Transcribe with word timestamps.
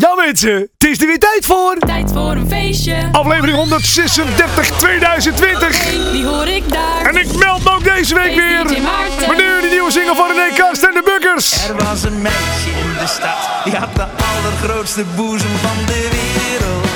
Ja 0.00 0.14
mensen, 0.14 0.54
het 0.78 0.88
is 0.90 1.00
er 1.00 1.06
weer 1.06 1.18
tijd 1.18 1.46
voor. 1.46 1.76
Tijd 1.78 2.12
voor 2.12 2.30
een 2.30 2.48
feestje. 2.48 3.08
Aflevering 3.12 3.56
136 3.56 4.70
2020. 4.70 6.12
Wie 6.12 6.24
hoor 6.24 6.46
ik 6.46 6.72
daar? 6.72 7.06
En 7.06 7.16
ik 7.16 7.36
meld 7.36 7.64
me 7.64 7.70
ook 7.70 7.84
deze 7.84 8.14
week 8.14 8.34
weer. 8.34 8.64
Meneer, 8.64 9.60
die 9.60 9.70
nieuwe 9.70 9.90
single 9.90 10.14
van 10.14 10.26
René 10.26 10.54
Kast 10.54 10.82
en 10.82 10.94
de 10.94 11.02
Bukkers. 11.04 11.68
Er 11.68 11.84
was 11.84 12.02
een 12.02 12.22
meisje 12.22 12.70
in 12.84 12.92
de 13.00 13.06
stad, 13.06 13.64
die 13.64 13.74
had 13.74 13.94
de 13.94 14.06
allergrootste 14.34 15.04
boezem 15.16 15.56
van 15.56 15.86
de 15.86 16.08
wereld. 16.10 16.89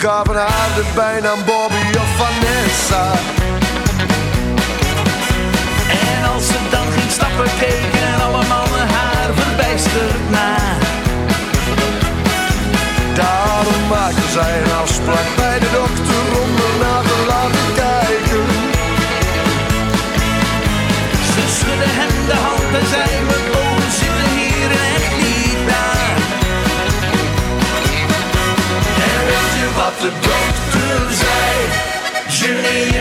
Gaven 0.00 0.36
haar 0.36 0.70
de 0.74 0.84
bijnaam 0.94 1.38
Bobby 1.44 1.98
of 2.02 2.10
Vanessa. 2.16 3.04
En 5.90 6.30
als 6.34 6.46
ze 6.46 6.58
dan 6.70 6.86
ging 6.96 7.10
stappen, 7.10 7.50
keken 7.58 8.20
alle 8.26 8.44
mannen 8.46 8.88
haar 8.96 9.30
verbijsterd 9.34 10.30
na. 10.30 10.56
Daarom 13.14 13.86
maakten 13.88 14.30
zij 14.32 14.62
een 14.62 14.72
afspraak 14.82 15.28
bij 15.36 15.58
de 15.58 15.70
dokter 15.80 16.24
om 16.42 16.50
ernaar 16.68 17.02
te 17.02 17.24
laten 17.32 17.68
kijken. 17.84 18.44
Ze 21.32 21.42
schudde 21.56 21.88
hem 21.98 22.12
de 22.30 22.38
hand 22.46 22.70
en 22.80 22.86
zei, 22.94 23.47
wat 29.88 30.00
de 30.00 30.12
dokter 30.20 31.14
zei? 31.16 31.48
Je 32.38 32.52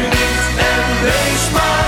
niet 0.02 0.58
en 0.58 1.02
wees 1.04 1.52
maar 1.52 1.87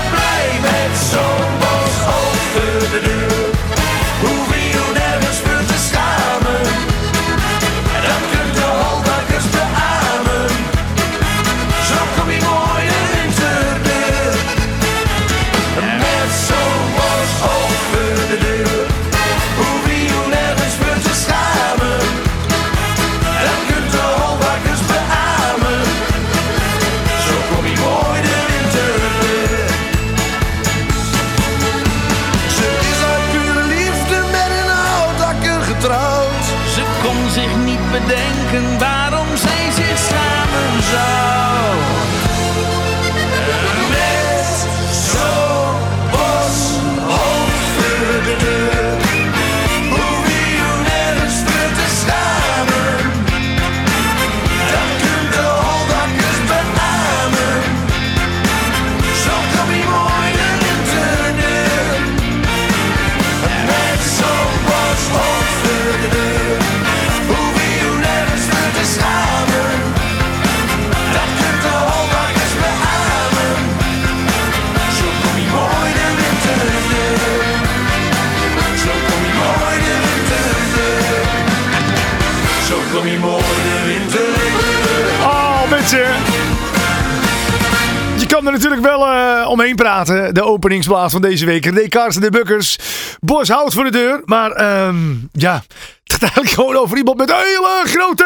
kan 88.42 88.52
er 88.52 88.58
natuurlijk 88.58 88.82
wel 88.82 89.06
eh, 89.06 89.48
omheen 89.48 89.74
praten. 89.74 90.34
De 90.34 90.44
openingsblaas 90.44 91.12
van 91.12 91.20
deze 91.20 91.46
week. 91.46 91.64
René 91.64 91.80
en 91.80 92.20
de 92.20 92.30
Bukkers. 92.30 92.78
Bos 93.20 93.48
houdt 93.48 93.74
voor 93.74 93.84
de 93.84 93.90
deur. 93.90 94.22
Maar 94.24 94.50
ehm, 94.50 94.96
ja, 95.32 95.54
het 96.04 96.12
gaat 96.12 96.22
eigenlijk 96.22 96.50
gewoon 96.50 96.76
over 96.76 96.96
iemand 96.96 97.16
met 97.16 97.30
een 97.30 97.36
hele 97.36 97.82
grote... 97.84 98.24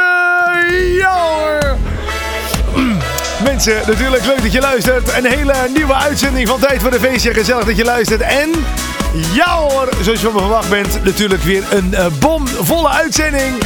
Ja 0.99 1.19
hoor. 1.19 1.77
Mensen, 3.45 3.83
natuurlijk 3.87 4.27
leuk 4.27 4.43
dat 4.43 4.53
je 4.53 4.61
luistert. 4.61 5.17
Een 5.17 5.27
hele 5.27 5.55
nieuwe 5.75 5.95
uitzending 5.95 6.49
van 6.49 6.61
Tijd 6.61 6.83
voor 6.83 6.91
de 6.91 7.01
Feestje. 7.01 7.35
Gezellig 7.35 7.65
dat 7.65 7.77
je 7.77 7.85
luistert. 7.85 8.21
En 8.21 8.51
ja 9.33 9.57
hoor, 9.57 9.89
zoals 10.01 10.21
je 10.21 10.27
van 10.27 10.35
me 10.35 10.41
verwacht 10.41 10.71
bent, 10.71 11.05
natuurlijk 11.05 11.43
weer 11.43 11.65
een 11.71 11.95
eh, 11.95 12.07
bomvolle 12.21 12.89
uitzending. 12.89 13.63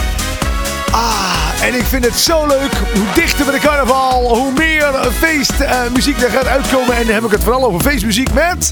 Ah, 0.91 1.63
en 1.63 1.75
ik 1.75 1.85
vind 1.85 2.05
het 2.05 2.19
zo 2.19 2.47
leuk. 2.47 2.73
Hoe 2.95 3.07
dichter 3.15 3.45
bij 3.45 3.55
de 3.55 3.61
carnaval, 3.61 4.37
hoe 4.37 4.53
meer 4.53 4.93
feestmuziek 5.19 6.23
er 6.23 6.31
gaat 6.31 6.47
uitkomen. 6.47 6.97
En 6.97 7.05
dan 7.05 7.15
heb 7.15 7.25
ik 7.25 7.31
het 7.31 7.43
vooral 7.43 7.65
over 7.65 7.81
feestmuziek 7.81 8.33
met... 8.33 8.69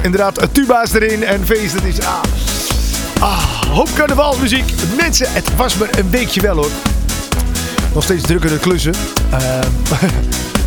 Inderdaad, 0.00 0.48
tuba's 0.52 0.92
erin 0.92 1.24
en 1.24 1.46
feest. 1.46 1.72
Het 1.72 1.84
is... 1.84 2.00
Ah, 2.00 2.22
ah, 3.18 3.62
hoop 3.68 3.88
carnavalsmuziek. 3.94 4.72
Mensen, 4.96 5.26
het 5.32 5.54
was 5.56 5.76
me 5.76 5.88
een 5.98 6.10
weekje 6.10 6.40
wel 6.40 6.56
hoor. 6.56 6.70
Nog 7.94 8.04
steeds 8.04 8.22
druk 8.22 8.44
aan 8.44 8.50
het 8.50 8.60
klussen. 8.60 8.94
Ehm, 9.30 9.70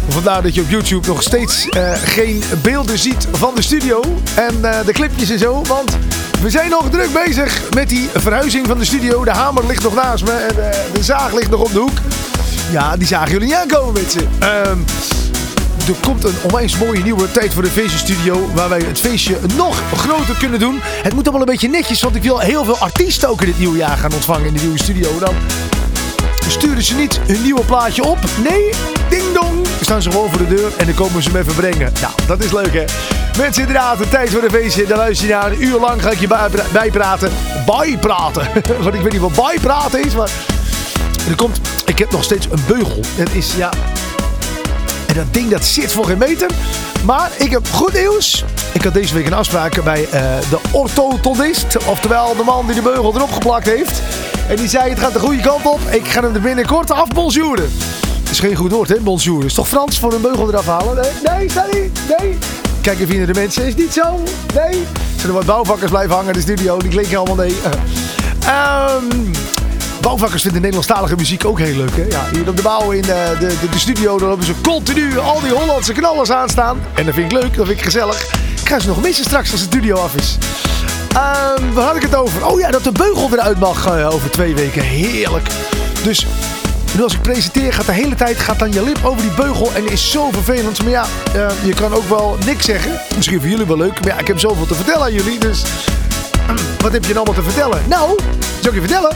Vandaar 0.07 0.41
dat 0.41 0.55
je 0.55 0.61
op 0.61 0.69
YouTube 0.69 1.07
nog 1.07 1.21
steeds 1.21 1.69
eh, 1.69 1.91
geen 2.03 2.43
beelden 2.61 2.99
ziet 2.99 3.27
van 3.31 3.55
de 3.55 3.61
studio. 3.61 4.01
En 4.35 4.65
eh, 4.73 4.85
de 4.85 4.91
clipjes 4.91 5.29
en 5.29 5.39
zo. 5.39 5.61
Want 5.68 5.97
we 6.41 6.49
zijn 6.49 6.69
nog 6.69 6.89
druk 6.89 7.13
bezig 7.25 7.61
met 7.73 7.89
die 7.89 8.09
verhuizing 8.13 8.67
van 8.67 8.77
de 8.77 8.85
studio. 8.85 9.23
De 9.23 9.31
hamer 9.31 9.65
ligt 9.67 9.83
nog 9.83 9.95
naast 9.95 10.23
me. 10.23 10.31
En 10.31 10.71
eh, 10.71 10.79
de 10.93 11.03
zaag 11.03 11.33
ligt 11.33 11.49
nog 11.49 11.61
op 11.61 11.71
de 11.71 11.79
hoek. 11.79 11.97
Ja, 12.71 12.97
die 12.97 13.07
zagen 13.07 13.31
jullie 13.31 13.47
niet 13.47 13.55
aankomen 13.55 13.93
met 13.93 14.11
ze. 14.11 14.25
Ehm, 14.39 14.77
er 15.87 15.93
komt 16.01 16.23
een 16.23 16.35
onwijs 16.43 16.77
mooie 16.77 17.03
nieuwe 17.03 17.31
tijd 17.31 17.53
voor 17.53 17.63
de 17.63 17.69
feeststudio. 17.69 18.49
Waar 18.53 18.69
wij 18.69 18.79
het 18.79 18.99
feestje 18.99 19.37
nog 19.55 19.81
groter 19.95 20.35
kunnen 20.37 20.59
doen. 20.59 20.79
Het 20.81 21.13
moet 21.13 21.23
allemaal 21.23 21.47
een 21.47 21.51
beetje 21.51 21.69
netjes. 21.69 22.01
Want 22.01 22.15
ik 22.15 22.23
wil 22.23 22.39
heel 22.39 22.63
veel 22.63 22.77
artiesten 22.77 23.29
ook 23.29 23.41
in 23.41 23.47
het 23.47 23.59
nieuwe 23.59 23.77
jaar 23.77 23.97
gaan 23.97 24.13
ontvangen 24.13 24.45
in 24.45 24.53
de 24.53 24.61
nieuwe 24.61 24.79
studio. 24.79 25.19
Dan 25.19 25.35
sturen 26.47 26.83
ze 26.83 26.95
niet 26.95 27.19
hun 27.27 27.41
nieuwe 27.41 27.65
plaatje 27.65 28.03
op. 28.03 28.17
Nee, 28.49 28.69
ding 29.09 29.33
dong. 29.33 29.53
Dan 29.53 29.63
staan 29.81 30.01
ze 30.01 30.11
gewoon 30.11 30.29
voor 30.29 30.47
de 30.47 30.55
deur 30.55 30.71
en 30.77 30.85
dan 30.85 30.95
komen 30.95 31.23
ze 31.23 31.29
hem 31.29 31.41
even 31.41 31.55
brengen. 31.55 31.93
Nou, 32.01 32.13
dat 32.27 32.43
is 32.43 32.51
leuk 32.51 32.73
hè. 32.73 32.85
Mensen, 33.37 33.61
inderdaad, 33.61 33.97
de 33.97 34.07
tijd 34.07 34.29
voor 34.29 34.41
de 34.41 34.49
feestje. 34.49 34.85
Daar 34.85 34.97
luister 34.97 35.27
je 35.27 35.33
naar. 35.33 35.51
Een 35.51 35.63
uur 35.63 35.79
lang 35.79 36.01
ga 36.01 36.09
ik 36.09 36.19
je 36.19 36.27
bijpra- 36.27 36.63
bijpraten. 36.71 37.31
Bijpraten. 37.65 38.47
Want 38.83 38.95
ik 38.95 39.01
weet 39.01 39.11
niet 39.11 39.21
wat 39.21 39.35
bijpraten 39.35 40.05
is, 40.05 40.15
maar... 40.15 40.29
Er 41.29 41.35
komt... 41.35 41.59
Ik 41.85 41.99
heb 41.99 42.11
nog 42.11 42.23
steeds 42.23 42.47
een 42.51 42.63
beugel. 42.67 42.99
Het 43.15 43.29
is, 43.33 43.55
ja... 43.55 43.69
En 45.07 45.15
dat 45.15 45.33
ding 45.33 45.49
dat 45.49 45.63
zit 45.65 45.91
voor 45.91 46.05
geen 46.05 46.17
meter. 46.17 46.49
Maar 47.05 47.31
ik 47.37 47.51
heb 47.51 47.67
goed 47.71 47.93
nieuws. 47.93 48.43
Ik 48.73 48.81
had 48.83 48.93
deze 48.93 49.13
week 49.13 49.25
een 49.25 49.33
afspraak 49.33 49.83
bij 49.83 50.07
eh, 50.11 50.21
de 50.49 50.57
orthodontist. 50.71 51.77
Oftewel 51.85 52.35
de 52.35 52.43
man 52.43 52.65
die 52.65 52.75
de 52.75 52.81
beugel 52.81 53.15
erop 53.15 53.31
geplakt 53.31 53.65
heeft. 53.65 54.01
En 54.47 54.55
die 54.55 54.67
zei 54.67 54.89
het 54.89 54.99
gaat 54.99 55.13
de 55.13 55.19
goede 55.19 55.41
kant 55.41 55.65
op. 55.65 55.79
Ik 55.89 56.07
ga 56.07 56.21
hem 56.21 56.35
er 56.35 56.41
binnenkort 56.41 56.91
afbonjouren. 56.91 57.71
Het 58.19 58.29
is 58.31 58.39
geen 58.39 58.55
goed 58.55 58.71
woord 58.71 58.89
hè, 58.89 58.99
bonjour. 58.99 59.45
Is 59.45 59.53
toch 59.53 59.67
Frans 59.67 59.99
voor 59.99 60.13
een 60.13 60.21
beugel 60.21 60.49
eraf 60.49 60.65
halen? 60.65 61.05
Nee, 61.23 61.49
nee, 61.71 61.91
nee. 62.19 62.37
Kijk 62.85 62.99
even 62.99 63.17
naar 63.17 63.25
de 63.25 63.39
mensen. 63.39 63.65
Is 63.65 63.75
niet 63.75 63.93
zo? 63.93 64.23
Nee. 64.53 64.83
Zullen 65.15 65.35
wat 65.35 65.45
bouwvakkers 65.45 65.91
blijven 65.91 66.15
hangen 66.15 66.27
in 66.27 66.33
de 66.33 66.41
studio? 66.41 66.77
Die 66.77 66.89
klinken 66.89 67.17
allemaal 67.17 67.35
nee. 67.35 67.55
Ehm... 68.45 69.31
Bouwvakkers 70.01 70.41
vinden 70.41 70.61
Nederlandstalige 70.61 71.15
muziek 71.15 71.45
ook 71.45 71.59
heel 71.59 71.75
leuk. 71.75 71.95
Hè? 71.95 72.03
Ja, 72.03 72.23
hier 72.31 72.49
op 72.49 72.57
de 72.57 72.61
bouw 72.61 72.91
in 72.91 73.01
de, 73.01 73.35
de, 73.39 73.47
de, 73.47 73.69
de 73.69 73.79
studio, 73.79 74.17
dan 74.17 74.27
hebben 74.27 74.45
ze 74.45 74.53
continu 74.61 75.17
al 75.17 75.41
die 75.41 75.51
Hollandse 75.51 75.93
knallers 75.93 76.31
aanstaan. 76.31 76.79
En 76.93 77.05
dat 77.05 77.13
vind 77.13 77.31
ik 77.31 77.41
leuk, 77.41 77.55
dat 77.55 77.65
vind 77.65 77.77
ik 77.77 77.83
gezellig. 77.83 78.21
Ik 78.61 78.67
ga 78.67 78.79
ze 78.79 78.87
nog 78.87 79.01
missen 79.01 79.25
straks 79.25 79.51
als 79.51 79.59
de 79.59 79.65
studio 79.65 79.95
af 79.97 80.15
is. 80.15 80.37
Um, 81.09 81.73
waar 81.73 81.85
had 81.85 81.95
ik 81.95 82.01
het 82.01 82.15
over? 82.15 82.45
Oh 82.45 82.59
ja, 82.59 82.71
dat 82.71 82.83
de 82.83 82.91
beugel 82.91 83.29
eruit 83.31 83.59
mag 83.59 83.97
uh, 83.97 84.13
over 84.13 84.31
twee 84.31 84.55
weken. 84.55 84.81
Heerlijk. 84.81 85.47
Dus 86.03 86.27
nu 86.95 87.03
als 87.03 87.13
ik 87.13 87.21
presenteer 87.21 87.74
gaat 87.74 87.86
de 87.86 87.92
hele 87.92 88.15
tijd 88.15 88.39
gaat 88.39 88.59
dan 88.59 88.71
je 88.71 88.83
lip 88.83 89.00
over 89.03 89.21
die 89.21 89.31
beugel. 89.31 89.71
En 89.75 89.92
is 89.92 90.12
zo 90.12 90.30
vervelend. 90.31 90.81
Maar 90.81 90.92
ja, 90.92 91.06
uh, 91.36 91.47
je 91.63 91.74
kan 91.74 91.94
ook 91.94 92.09
wel 92.09 92.38
niks 92.45 92.65
zeggen. 92.65 92.92
Misschien 93.15 93.39
voor 93.39 93.50
jullie 93.50 93.65
wel 93.65 93.77
leuk. 93.77 94.00
Maar 94.00 94.13
ja, 94.13 94.19
ik 94.19 94.27
heb 94.27 94.39
zoveel 94.39 94.65
te 94.65 94.75
vertellen 94.75 95.01
aan 95.01 95.13
jullie. 95.13 95.39
Dus 95.39 95.63
wat 96.80 96.92
heb 96.92 97.06
je 97.06 97.13
nou 97.13 97.25
allemaal 97.25 97.44
te 97.44 97.50
vertellen? 97.51 97.83
Nou, 97.88 98.19
zal 98.59 98.69
ik 98.69 98.74
je 98.74 98.80
vertellen? 98.80 99.15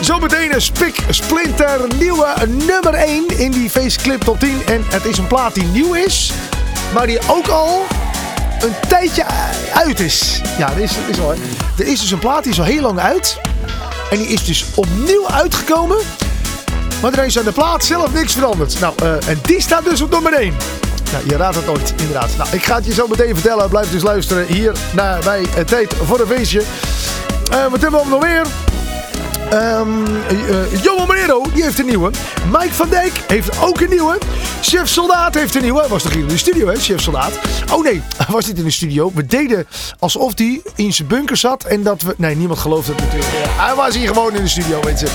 Zometeen 0.00 0.54
een 0.54 0.62
spik 0.62 1.04
splinter 1.10 1.80
nieuwe 1.98 2.34
nummer 2.46 2.94
1 2.94 3.26
in 3.38 3.50
die 3.50 3.70
faceclip 3.70 4.22
top 4.22 4.38
10. 4.38 4.62
En 4.66 4.84
het 4.88 5.04
is 5.04 5.18
een 5.18 5.26
plaat 5.26 5.54
die 5.54 5.64
nieuw 5.64 5.94
is, 5.94 6.32
maar 6.94 7.06
die 7.06 7.18
ook 7.28 7.46
al 7.46 7.86
een 8.60 8.74
tijdje 8.88 9.24
uit 9.74 10.00
is. 10.00 10.40
Ja, 10.58 10.66
dat 10.66 10.78
is, 10.78 10.92
is. 11.08 11.18
Er 11.78 11.86
is 11.86 12.00
dus 12.00 12.10
een 12.10 12.18
plaat 12.18 12.42
die 12.42 12.52
is 12.52 12.58
al 12.58 12.64
heel 12.64 12.82
lang 12.82 12.98
uit. 12.98 13.40
En 14.10 14.18
die 14.18 14.26
is 14.26 14.44
dus 14.44 14.64
opnieuw 14.74 15.28
uitgekomen. 15.28 15.98
Maar 17.02 17.18
er 17.18 17.24
is 17.24 17.38
aan 17.38 17.44
de 17.44 17.52
plaat 17.52 17.84
zelf 17.84 18.12
niks 18.12 18.32
veranderd. 18.32 18.80
Nou, 18.80 18.94
uh, 19.02 19.28
en 19.28 19.38
die 19.42 19.60
staat 19.60 19.84
dus 19.84 20.00
op 20.00 20.10
nummer 20.10 20.32
1. 20.32 20.54
Nou, 21.12 21.24
je 21.26 21.36
raadt 21.36 21.56
het 21.56 21.66
nooit, 21.66 21.94
inderdaad. 21.96 22.30
Nou, 22.36 22.48
ik 22.52 22.64
ga 22.64 22.74
het 22.74 22.86
je 22.86 22.92
zo 22.92 23.06
meteen 23.06 23.34
vertellen. 23.34 23.68
Blijf 23.68 23.90
dus 23.90 24.02
luisteren 24.02 24.46
hier 24.46 24.72
naar 24.92 25.20
bij 25.24 25.46
Tijd 25.66 25.94
voor 26.04 26.20
een 26.20 26.26
Feestje. 26.26 26.62
Uh, 27.52 27.66
wat 27.66 27.80
hebben 27.80 28.00
we 28.00 28.08
nog 28.08 28.22
meer? 28.22 28.46
Um, 29.52 30.06
uh, 30.06 31.44
die 31.54 31.62
heeft 31.62 31.78
een 31.78 31.86
nieuwe. 31.86 32.10
Mike 32.52 32.74
van 32.74 32.88
Dijk 32.88 33.12
heeft 33.26 33.60
ook 33.60 33.80
een 33.80 33.90
nieuwe. 33.90 34.18
Chef 34.60 34.88
Soldaat 34.88 35.34
heeft 35.34 35.54
een 35.54 35.62
nieuwe. 35.62 35.88
Was 35.88 36.02
toch 36.02 36.12
hier 36.12 36.22
in 36.22 36.28
de 36.28 36.38
studio, 36.38 36.66
hè, 36.66 36.76
Chef 36.76 37.00
Soldaat? 37.00 37.32
Oh 37.72 37.82
nee, 37.82 38.02
was 38.28 38.46
niet 38.46 38.58
in 38.58 38.64
de 38.64 38.70
studio. 38.70 39.10
We 39.14 39.26
deden 39.26 39.66
alsof 39.98 40.32
hij 40.34 40.62
in 40.74 40.92
zijn 40.92 41.08
bunker 41.08 41.36
zat. 41.36 41.64
En 41.64 41.82
dat 41.82 42.02
we... 42.02 42.14
Nee, 42.16 42.36
niemand 42.36 42.58
gelooft 42.58 42.88
het 42.88 42.96
natuurlijk. 43.00 43.30
Hij 43.34 43.74
was 43.74 43.94
hier 43.94 44.08
gewoon 44.08 44.34
in 44.34 44.42
de 44.42 44.48
studio, 44.48 44.80
mensen. 44.84 45.08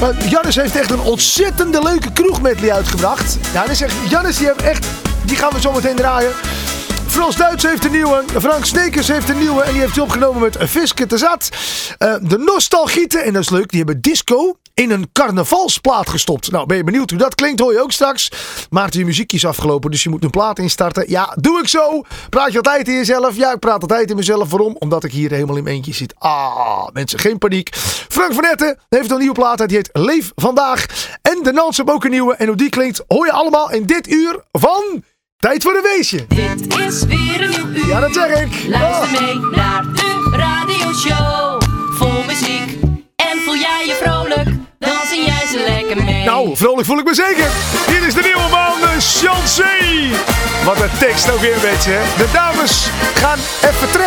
Maar 0.00 0.26
Jannes 0.28 0.56
heeft 0.56 0.76
echt 0.76 0.90
een 0.90 1.00
ontzettende 1.00 1.82
leuke 1.82 2.12
kroegmedley 2.12 2.72
uitgebracht. 2.72 3.36
Ja, 3.52 3.62
dat 3.62 3.70
is 3.70 3.80
echt... 3.80 3.94
Jannes, 4.08 4.36
die 4.38 4.46
heeft 4.46 4.62
echt... 4.62 4.86
Die 5.24 5.36
gaan 5.36 5.52
we 5.52 5.60
zo 5.60 5.72
meteen 5.72 5.96
draaien. 5.96 6.32
Frans 7.06 7.36
Duits 7.36 7.62
heeft 7.62 7.84
een 7.84 7.90
nieuwe. 7.90 8.24
Frank 8.40 8.64
Sneekers 8.64 9.08
heeft 9.08 9.28
een 9.28 9.38
nieuwe. 9.38 9.62
En 9.62 9.72
die 9.72 9.80
heeft 9.80 9.94
hij 9.94 10.04
opgenomen 10.04 10.40
met 10.40 10.56
Fiske 10.68 11.06
te 11.06 11.18
Zat. 11.18 11.48
Uh, 11.98 12.14
de 12.20 12.38
Nostalgieten. 12.38 13.24
En 13.24 13.32
dat 13.32 13.42
is 13.42 13.50
leuk. 13.50 13.70
Die 13.70 13.78
hebben 13.78 14.00
disco 14.00 14.56
in 14.74 14.90
een 14.90 15.12
carnavalsplaat 15.12 16.08
gestopt. 16.08 16.50
Nou, 16.50 16.66
ben 16.66 16.76
je 16.76 16.84
benieuwd 16.84 17.10
hoe 17.10 17.18
dat 17.18 17.34
klinkt? 17.34 17.60
Hoor 17.60 17.72
je 17.72 17.82
ook 17.82 17.92
straks. 17.92 18.30
Maarten, 18.70 18.98
je 18.98 19.06
muziek 19.06 19.32
is 19.32 19.46
afgelopen. 19.46 19.90
Dus 19.90 20.02
je 20.02 20.08
moet 20.08 20.24
een 20.24 20.30
plaat 20.30 20.58
instarten. 20.58 21.10
Ja, 21.10 21.36
doe 21.40 21.60
ik 21.60 21.68
zo. 21.68 22.04
Praat 22.28 22.50
je 22.52 22.56
altijd 22.56 22.88
in 22.88 22.94
jezelf? 22.94 23.36
Ja, 23.36 23.52
ik 23.52 23.58
praat 23.58 23.80
altijd 23.80 24.10
in 24.10 24.16
mezelf. 24.16 24.50
Waarom? 24.50 24.76
Omdat 24.78 25.04
ik 25.04 25.12
hier 25.12 25.30
helemaal 25.30 25.56
in 25.56 25.62
mijn 25.62 25.76
eentje 25.76 25.94
zit. 25.94 26.14
Ah, 26.18 26.86
mensen, 26.92 27.18
geen 27.18 27.38
paniek. 27.38 27.76
Frank 28.08 28.32
van 28.32 28.44
Etten 28.44 28.78
heeft 28.88 29.10
een 29.10 29.18
nieuwe 29.18 29.34
plaat. 29.34 29.68
Die 29.68 29.76
heet 29.76 29.90
Leef 29.92 30.32
Vandaag. 30.34 30.86
En 31.22 31.38
de 31.42 31.52
Nans 31.52 31.76
heeft 31.76 31.90
ook 31.90 32.04
een 32.04 32.10
nieuwe. 32.10 32.34
En 32.34 32.46
hoe 32.46 32.56
die 32.56 32.68
klinkt 32.68 33.02
hoor 33.08 33.26
je 33.26 33.32
allemaal 33.32 33.70
in 33.70 33.86
dit 33.86 34.08
uur 34.08 34.44
van... 34.52 35.04
Tijd 35.36 35.62
voor 35.62 35.74
een 35.74 35.82
weesje. 35.82 36.26
Dit 36.28 36.78
is 36.78 37.04
weer 37.04 37.42
een 37.42 37.50
nieuw 37.50 37.82
uur. 37.82 37.86
Ja, 37.86 38.00
dat 38.00 38.14
zeg 38.14 38.42
ik. 38.42 38.68
Luister 38.68 39.22
mee 39.22 39.34
naar 39.34 39.82
de 39.94 40.28
radioshow. 40.32 41.62
Vol 41.92 42.22
muziek. 42.26 42.78
En 43.16 43.40
voel 43.44 43.56
jij 43.56 43.84
je 43.86 43.98
vrolijk, 44.02 44.48
Nou, 46.02 46.56
vrolijk 46.56 46.86
voel 46.86 46.98
ik 46.98 47.04
me 47.04 47.14
zeker. 47.14 47.46
Hier 47.86 48.06
is 48.06 48.14
de 48.14 48.20
nieuwe 48.22 48.48
man, 48.50 48.80
de 48.80 48.96
Chancé. 48.98 49.72
Wat 50.64 50.80
een 50.80 50.98
tekst 50.98 51.30
ook 51.30 51.40
weer 51.40 51.54
een 51.54 51.60
beetje, 51.60 51.90
hè. 51.90 52.16
De 52.16 52.30
dames 52.32 52.88
gaan 53.14 53.38
even 53.62 53.90
trekken. 53.90 54.03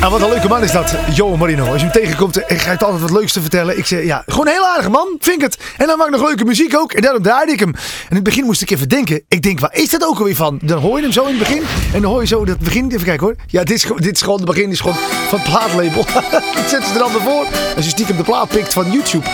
En 0.00 0.10
wat 0.10 0.20
een 0.22 0.28
leuke 0.28 0.48
man 0.48 0.62
is 0.62 0.72
dat, 0.72 0.94
Johan 1.14 1.38
Marino. 1.38 1.64
Als 1.66 1.80
je 1.80 1.88
hem 1.88 1.92
tegenkomt, 2.02 2.36
eh, 2.36 2.48
hij 2.48 2.58
gaat 2.58 2.82
altijd 2.82 3.00
wat 3.02 3.10
leuks 3.10 3.32
te 3.32 3.40
vertellen. 3.40 3.78
Ik 3.78 3.86
zeg, 3.86 4.04
ja, 4.04 4.22
gewoon 4.26 4.46
een 4.46 4.52
heel 4.52 4.66
aardige 4.66 4.90
man, 4.90 5.16
vind 5.20 5.36
ik 5.36 5.42
het. 5.42 5.58
En 5.76 5.86
dan 5.86 5.98
maakt 5.98 6.10
nog 6.10 6.22
leuke 6.22 6.44
muziek 6.44 6.76
ook. 6.76 6.92
En 6.92 7.02
daarom 7.02 7.22
draaide 7.22 7.52
ik 7.52 7.58
hem. 7.60 7.68
En 7.74 7.80
in 8.08 8.14
het 8.14 8.22
begin 8.24 8.44
moest 8.44 8.62
ik 8.62 8.70
even 8.70 8.88
denken. 8.88 9.22
Ik 9.28 9.42
denk, 9.42 9.60
waar 9.60 9.74
is 9.74 9.88
dat 9.90 10.04
ook 10.04 10.18
alweer 10.18 10.34
van? 10.36 10.58
Dan 10.62 10.78
hoor 10.78 10.96
je 10.96 11.02
hem 11.02 11.12
zo 11.12 11.22
in 11.22 11.28
het 11.28 11.38
begin. 11.38 11.62
En 11.94 12.00
dan 12.02 12.10
hoor 12.10 12.20
je 12.20 12.26
zo 12.26 12.44
dat 12.44 12.58
begin. 12.58 12.90
Even 12.90 13.04
kijken 13.04 13.26
hoor. 13.26 13.34
Ja, 13.46 13.64
dit 13.64 13.76
is, 13.76 13.82
gewoon- 13.84 14.00
dit 14.02 14.14
is 14.14 14.20
gewoon, 14.22 14.36
het 14.36 14.46
begin 14.46 14.70
is 14.70 14.80
gewoon 14.80 14.96
van 15.28 15.38
het 15.40 15.48
plaatlabel. 15.48 16.04
dat 16.54 16.68
zetten 16.68 16.86
ze 16.88 16.92
er 16.92 16.98
dan 16.98 17.10
voor. 17.10 17.46
Als 17.76 17.84
je 17.84 17.90
stiekem 17.90 18.16
de 18.16 18.22
plaat 18.22 18.48
pikt 18.48 18.72
van 18.72 18.90
YouTube. 18.92 19.26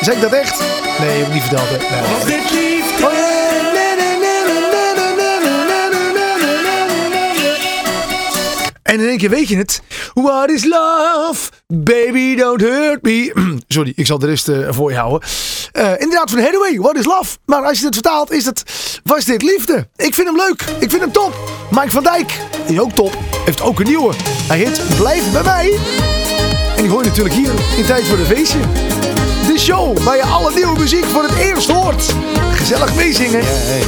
Zeg 0.00 0.14
ik 0.14 0.20
dat 0.20 0.32
echt? 0.32 0.62
Nee, 0.98 1.18
heb 1.18 1.26
ik 1.26 1.32
niet 1.32 1.42
verteld. 1.42 1.68
hè. 1.68 1.76
Nee. 1.76 2.12
Was 2.14 2.24
dit 2.24 2.50
liefde? 2.50 3.06
Oh, 3.06 3.12
ja. 3.12 3.23
En 8.94 9.00
in 9.00 9.08
één 9.08 9.18
keer 9.18 9.30
weet 9.30 9.48
je 9.48 9.56
het. 9.56 9.80
What 10.12 10.50
is 10.50 10.64
love? 10.64 11.50
Baby, 11.66 12.34
don't 12.34 12.60
hurt 12.60 13.02
me. 13.02 13.32
Sorry, 13.68 13.92
ik 13.96 14.06
zal 14.06 14.18
de 14.18 14.26
rest 14.26 14.48
eh, 14.48 14.68
voor 14.70 14.90
je 14.90 14.96
houden. 14.96 15.28
Eh, 15.72 15.90
inderdaad, 15.98 16.30
van 16.30 16.38
Hathaway. 16.38 16.78
What 16.78 16.96
is 16.96 17.04
love? 17.04 17.36
Maar 17.44 17.64
als 17.64 17.78
je 17.78 17.84
het 17.84 17.94
vertaalt, 17.94 18.30
is 18.30 18.44
het... 18.44 18.62
Was 19.04 19.24
dit 19.24 19.42
liefde? 19.42 19.88
Ik 19.96 20.14
vind 20.14 20.26
hem 20.26 20.36
leuk. 20.36 20.64
Ik 20.78 20.90
vind 20.90 21.02
hem 21.02 21.12
top. 21.12 21.34
Mike 21.70 21.90
van 21.90 22.02
Dijk 22.02 22.38
is 22.66 22.78
ook 22.78 22.92
top. 22.92 23.18
Heeft 23.44 23.60
ook 23.60 23.80
een 23.80 23.86
nieuwe. 23.86 24.14
Hij 24.48 24.58
heet 24.58 24.80
Blijf 24.96 25.32
bij 25.32 25.42
mij. 25.42 25.78
En 26.76 26.82
die 26.82 26.90
hoor 26.90 27.02
je 27.02 27.08
natuurlijk 27.08 27.34
hier 27.34 27.52
in 27.76 27.84
Tijd 27.84 28.04
voor 28.04 28.16
de 28.16 28.24
Feestje. 28.24 28.60
De 29.46 29.58
show 29.58 29.98
waar 29.98 30.16
je 30.16 30.22
alle 30.22 30.54
nieuwe 30.54 30.78
muziek 30.78 31.04
voor 31.04 31.22
het 31.22 31.36
eerst 31.36 31.70
hoort. 31.70 32.14
Gezellig 32.52 32.94
meezingen. 32.94 33.42
jij? 33.42 33.82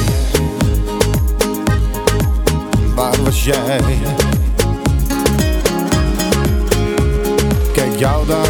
Waar 2.95 3.23
was 3.23 3.43
jij? 3.43 4.26
Kijk 7.97 8.09
jou 8.09 8.25
daar 8.27 8.47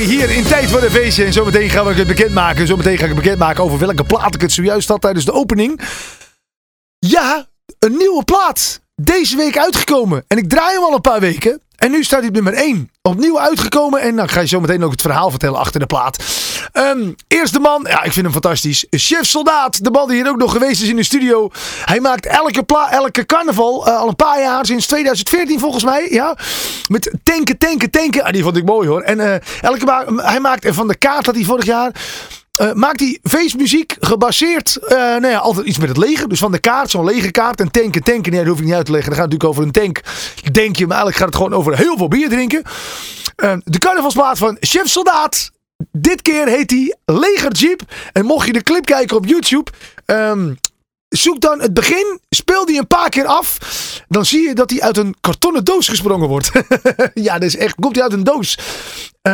hier 0.00 0.30
in 0.30 0.44
Tijd 0.44 0.70
voor 0.70 0.82
een 0.82 0.90
Feestje. 0.90 1.24
En 1.24 1.32
zometeen 1.32 1.70
gaan 1.70 1.86
we 1.86 1.94
het 1.94 2.06
bekendmaken. 2.06 2.66
Zometeen 2.66 2.96
ga 2.96 3.02
ik 3.02 3.10
het 3.10 3.22
bekendmaken 3.22 3.64
over 3.64 3.78
welke 3.78 4.04
plaat 4.04 4.34
ik 4.34 4.40
het 4.40 4.52
zojuist 4.52 4.88
had 4.88 5.00
tijdens 5.00 5.24
de 5.24 5.32
opening. 5.32 5.80
Ja, 6.98 7.48
een 7.78 7.96
nieuwe 7.96 8.24
plaat. 8.24 8.80
Deze 8.94 9.36
week 9.36 9.58
uitgekomen. 9.58 10.24
En 10.26 10.38
ik 10.38 10.48
draai 10.48 10.74
hem 10.74 10.82
al 10.82 10.94
een 10.94 11.00
paar 11.00 11.20
weken. 11.20 11.62
En 11.78 11.90
nu 11.90 12.04
staat 12.04 12.18
hij 12.18 12.28
op 12.28 12.34
nummer 12.34 12.52
1. 12.52 12.90
Opnieuw 13.02 13.40
uitgekomen. 13.40 14.00
En 14.00 14.16
dan 14.16 14.28
ga 14.28 14.40
je 14.40 14.46
zo 14.46 14.60
meteen 14.60 14.84
ook 14.84 14.90
het 14.90 15.00
verhaal 15.00 15.30
vertellen 15.30 15.58
achter 15.58 15.80
de 15.80 15.86
plaat. 15.86 16.24
Ehm, 16.72 17.12
eerst 17.28 17.52
de 17.52 17.58
man. 17.58 17.86
Ja, 17.88 18.02
ik 18.02 18.12
vind 18.12 18.24
hem 18.24 18.32
fantastisch. 18.32 18.86
Chef 18.90 19.26
Soldaat. 19.26 19.84
De 19.84 19.90
man 19.90 20.08
die 20.08 20.16
hier 20.16 20.28
ook 20.28 20.36
nog 20.36 20.52
geweest 20.52 20.82
is 20.82 20.88
in 20.88 20.96
de 20.96 21.02
studio. 21.02 21.50
Hij 21.84 22.00
maakt 22.00 22.26
elke, 22.26 22.62
pla 22.62 22.90
elke 22.90 23.26
carnaval. 23.26 23.86
eh, 23.86 23.96
al 23.96 24.08
een 24.08 24.16
paar 24.16 24.40
jaar. 24.40 24.66
Sinds 24.66 24.86
2014 24.86 25.58
volgens 25.58 25.84
mij. 25.84 26.06
Ja. 26.10 26.36
Met 26.88 27.10
tanken, 27.22 27.58
tanken, 27.58 27.90
tanken. 27.90 28.22
Ah, 28.24 28.32
die 28.32 28.42
vond 28.42 28.56
ik 28.56 28.64
mooi 28.64 28.88
hoor. 28.88 29.00
En 29.00 29.20
eh, 29.20 29.34
elke 29.60 30.16
hij 30.16 30.40
maakt 30.40 30.66
van 30.74 30.88
de 30.88 30.96
kaart 30.96 31.24
dat 31.24 31.34
hij 31.34 31.44
vorig 31.44 31.64
jaar. 31.64 31.92
Eh, 32.58 32.72
maakt 32.72 33.00
hij 33.00 33.18
feestmuziek 33.22 33.96
gebaseerd, 34.00 34.76
eh, 34.76 34.96
nou 34.98 35.26
ja, 35.26 35.38
altijd 35.38 35.66
iets 35.66 35.78
met 35.78 35.88
het 35.88 35.96
leger. 35.96 36.28
Dus 36.28 36.38
van 36.38 36.52
de 36.52 36.58
kaart, 36.58 36.90
zo'n 36.90 37.04
legerkaart 37.04 37.60
en 37.60 37.70
tanken, 37.70 38.02
tanken. 38.02 38.32
Nee, 38.32 38.40
dat 38.40 38.50
hoef 38.50 38.58
ik 38.58 38.64
niet 38.64 38.74
uit 38.74 38.86
te 38.86 38.92
leggen. 38.92 39.10
Dan 39.10 39.20
gaat 39.20 39.32
het 39.32 39.40
natuurlijk 39.42 39.72
over 39.72 39.82
een 39.82 39.92
tank, 39.92 40.00
denk 40.52 40.76
je. 40.76 40.86
Maar 40.86 40.96
eigenlijk 40.96 41.16
gaat 41.16 41.26
het 41.26 41.36
gewoon 41.36 41.54
over 41.54 41.76
heel 41.76 41.96
veel 41.96 42.08
bier 42.08 42.28
drinken. 42.28 42.62
Eh, 43.36 43.56
de 43.64 43.78
carnavalsplaat 43.78 44.38
van 44.38 44.56
Chef 44.60 44.88
Soldaat. 44.88 45.50
Dit 45.92 46.22
keer 46.22 46.46
heet 46.46 46.70
hij 46.70 46.96
Legerjeep. 47.04 47.82
En 48.12 48.24
mocht 48.24 48.46
je 48.46 48.52
de 48.52 48.62
clip 48.62 48.84
kijken 48.84 49.16
op 49.16 49.26
YouTube... 49.26 49.70
ehm, 50.04 50.52
Zoek 51.08 51.40
dan 51.40 51.60
het 51.60 51.74
begin, 51.74 52.20
speel 52.30 52.66
die 52.66 52.78
een 52.78 52.86
paar 52.86 53.08
keer 53.08 53.26
af. 53.26 53.58
Dan 54.08 54.24
zie 54.24 54.48
je 54.48 54.54
dat 54.54 54.70
hij 54.70 54.80
uit 54.80 54.96
een 54.96 55.14
kartonnen 55.20 55.64
doos 55.64 55.88
gesprongen 55.88 56.28
wordt. 56.28 56.50
ja, 57.14 57.32
dat 57.32 57.42
is 57.42 57.56
echt. 57.56 57.74
Komt 57.74 57.94
hij 57.94 58.04
uit 58.04 58.12
een 58.12 58.24
doos? 58.24 58.58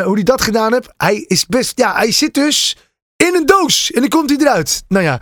Hoe 0.04 0.14
hij 0.14 0.22
dat 0.22 0.42
gedaan 0.42 0.72
heeft. 0.72 0.88
Hij 0.96 1.24
is 1.26 1.46
best. 1.46 1.78
Ja, 1.78 1.94
hij 1.94 2.12
zit 2.12 2.34
dus 2.34 2.76
in 3.26 3.34
een 3.34 3.46
doos. 3.46 3.90
En 3.90 4.00
dan 4.00 4.08
komt 4.10 4.30
hij 4.30 4.38
eruit. 4.38 4.82
Nou 4.88 5.04
ja, 5.04 5.20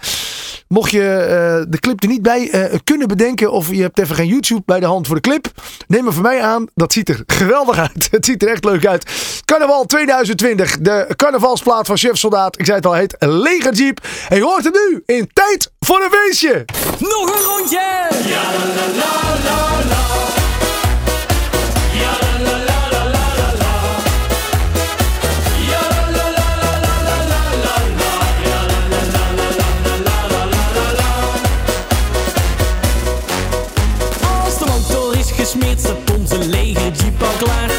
mocht 0.69 0.91
je 0.91 1.03
eh, 1.03 1.65
de 1.69 1.79
clip 1.79 2.03
er 2.03 2.09
niet 2.09 2.23
bij 2.23 2.51
eh, 2.51 2.79
kunnen 2.85 3.09
bedenken. 3.09 3.53
of 3.53 3.71
je 3.71 3.83
hebt 3.83 3.99
even 3.99 4.15
geen 4.15 4.27
YouTube 4.27 4.63
bij 4.67 4.81
de 4.81 4.87
hand 4.87 5.07
voor 5.07 5.15
de 5.15 5.21
clip. 5.21 5.47
neem 5.87 6.05
hem 6.05 6.13
van 6.13 6.23
mij 6.23 6.41
aan. 6.43 6.67
Dat 6.75 6.93
ziet 6.93 7.09
er 7.09 7.23
geweldig 7.27 7.79
uit. 7.79 8.09
Het 8.11 8.25
ziet 8.25 8.43
er 8.43 8.49
echt 8.49 8.65
leuk 8.65 8.87
uit. 8.87 9.11
Carnaval 9.45 9.85
2020. 9.85 10.79
De 10.79 11.07
carnavalsplaat 11.17 11.87
van 11.87 11.97
Chef 11.97 12.17
Soldaat. 12.17 12.59
Ik 12.59 12.65
zei 12.65 12.77
het 12.77 12.87
al, 12.87 12.93
heet 12.93 13.17
Legerjeep. 13.19 14.01
En 14.29 14.37
je 14.37 14.43
hoort 14.43 14.65
hem 14.65 14.73
nu 14.73 15.03
in 15.17 15.31
Tijd 15.33 15.71
voor 15.81 16.03
een 16.03 16.11
Feestje. 16.11 16.65
Nog 16.99 17.35
een 17.35 17.43
rondje! 17.43 17.81
Als 19.45 19.72
gesmeerd, 35.53 35.81
staat 35.81 36.19
onze 36.19 36.49
lege 36.49 36.91
jeep 36.91 37.23
al 37.23 37.33
klaar. 37.39 37.72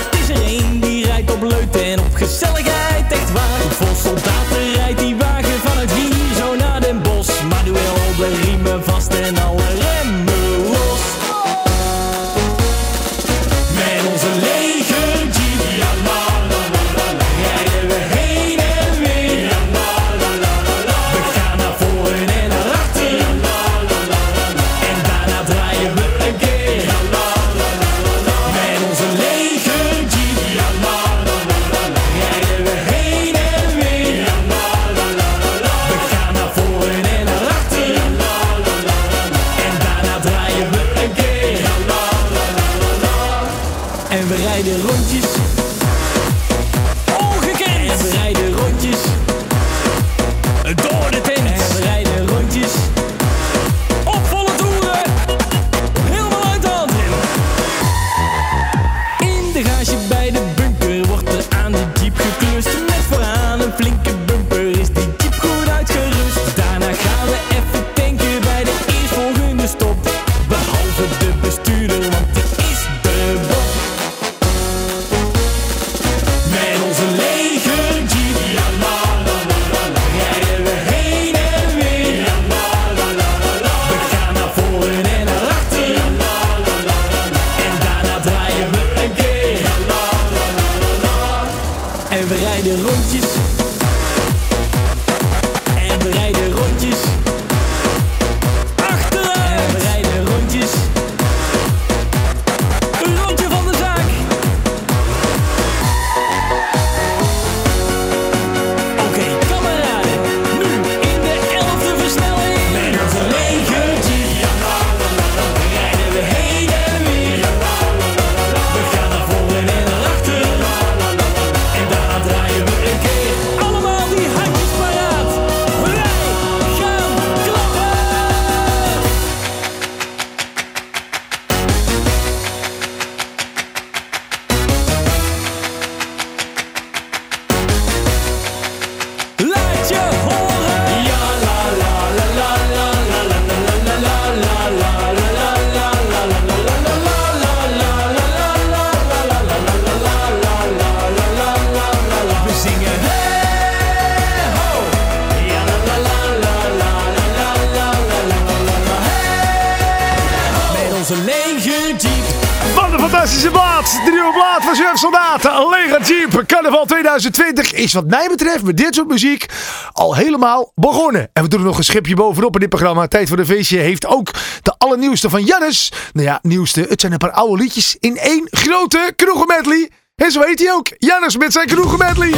Is 167.84 167.94
wat 167.94 168.08
mij 168.08 168.28
betreft 168.28 168.64
met 168.64 168.78
dit 168.78 168.96
soort 168.96 169.08
muziek 169.08 169.46
al 169.92 170.16
helemaal 170.16 170.72
begonnen. 170.76 171.30
En 171.34 171.44
we 171.44 171.50
doen 171.50 171.64
nog 171.64 171.78
een 171.78 171.84
schipje 171.84 172.16
bovenop 172.16 172.54
in 172.54 172.60
dit 172.60 172.70
programma. 172.70 173.08
Tijd 173.08 173.28
voor 173.28 173.38
de 173.38 173.46
feestje 173.46 173.78
heeft 173.78 174.06
ook 174.06 174.32
de 174.62 174.76
allernieuwste 174.78 175.30
van 175.30 175.44
Jannes. 175.44 175.92
Nou 176.14 176.28
ja, 176.28 176.40
nieuwste. 176.42 176.86
Het 176.90 177.02
zijn 177.02 177.12
een 177.12 177.18
paar 177.18 177.32
oude 177.32 177.62
liedjes 177.62 177.98
in 178.00 178.18
één 178.18 178.48
grote 178.52 179.14
kroegenmedley. 179.16 179.90
En 180.16 180.32
zo 180.32 180.42
heet 180.42 180.60
hij 180.60 180.74
ook. 180.74 180.88
Jannes 180.98 181.38
met 181.38 181.54
zijn 181.54 181.68
kroegenmedley. 181.68 182.32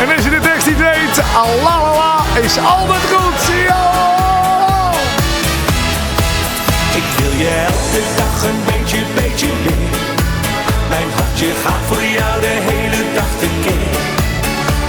En 0.00 0.14
als 0.16 0.24
je 0.24 0.30
de 0.30 0.40
tekst 0.40 0.66
niet 0.66 0.78
weet, 0.78 1.22
alalala, 1.34 2.24
is 2.42 2.58
altijd 2.58 3.02
goed. 3.12 3.46
Yo! 3.46 3.98
Ik 6.96 7.04
wil 7.18 7.40
je 7.40 7.66
elke 7.66 8.02
dag 8.16 8.42
een 8.42 8.64
beetje, 8.64 9.04
beetje. 9.14 9.77
Mijn 10.88 11.10
hartje 11.16 11.50
gaat 11.64 11.84
voor 11.88 12.04
jou 12.18 12.34
de 12.46 12.56
hele 12.70 13.02
dag 13.16 13.30
tekeer. 13.42 13.96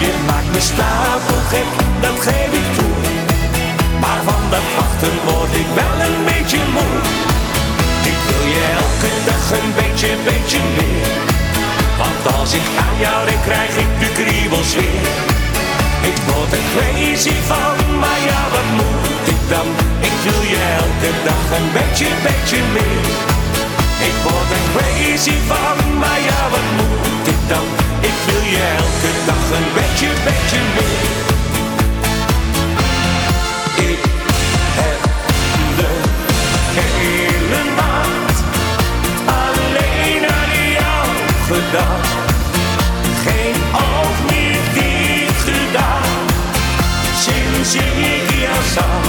Je 0.04 0.12
maakt 0.28 0.52
me 0.56 0.62
stapelgek, 0.72 1.70
dat 2.06 2.18
geef 2.26 2.52
ik 2.62 2.70
toe. 2.78 2.98
Maar 4.04 4.22
van 4.30 4.44
dat 4.54 4.68
wachten 4.78 5.16
word 5.28 5.54
ik 5.64 5.70
wel 5.82 5.96
een 6.08 6.20
beetje 6.30 6.62
moe. 6.76 6.94
Ik 8.12 8.20
wil 8.28 8.46
je 8.54 8.64
elke 8.82 9.12
dag 9.30 9.44
een 9.60 9.72
beetje, 9.80 10.12
beetje 10.30 10.62
meer. 10.78 11.12
Want 12.02 12.22
als 12.40 12.52
ik 12.60 12.68
aan 12.84 12.98
jou 13.06 13.20
denk, 13.28 13.44
krijg 13.50 13.74
ik 13.84 13.92
de 14.04 14.10
kriebels 14.20 14.72
weer. 14.80 15.12
Ik 16.12 16.18
word 16.28 16.52
er 16.60 16.66
crazy 16.74 17.38
van, 17.52 17.76
maar 18.02 18.22
ja, 18.30 18.42
wat 18.54 18.70
moet 18.80 19.26
ik 19.36 19.42
dan? 19.54 19.68
Ik 20.10 20.16
wil 20.26 20.42
je 20.54 20.62
elke 20.84 21.12
dag 21.30 21.46
een 21.58 21.70
beetje, 21.78 22.08
beetje 22.28 22.62
meer. 22.76 23.39
Ik 24.02 24.14
word 24.24 24.52
er 24.58 24.64
crazy 24.76 25.36
van, 25.48 25.98
maar 25.98 26.20
ja, 26.20 26.50
wat 26.50 26.68
moet 26.78 27.28
ik 27.28 27.42
dan? 27.48 27.66
Ik 28.00 28.18
wil 28.26 28.42
je 28.42 28.76
elke 28.78 29.12
dag 29.26 29.58
een 29.58 29.74
beetje, 29.74 30.10
beetje 30.24 30.60
meer. 30.76 31.28
Ik 33.90 34.00
heb 34.80 35.02
de 35.80 35.90
hele 36.76 37.64
nacht 37.76 38.38
alleen 39.26 40.24
aan 40.38 40.72
jou 40.78 41.08
gedacht. 41.48 42.34
Geen 43.26 43.56
oog 43.74 44.32
meer 44.32 45.30
gedaan 45.46 46.28
sinds 47.16 47.74
ik 47.76 48.30
jou 48.40 48.64
zag. 48.74 49.09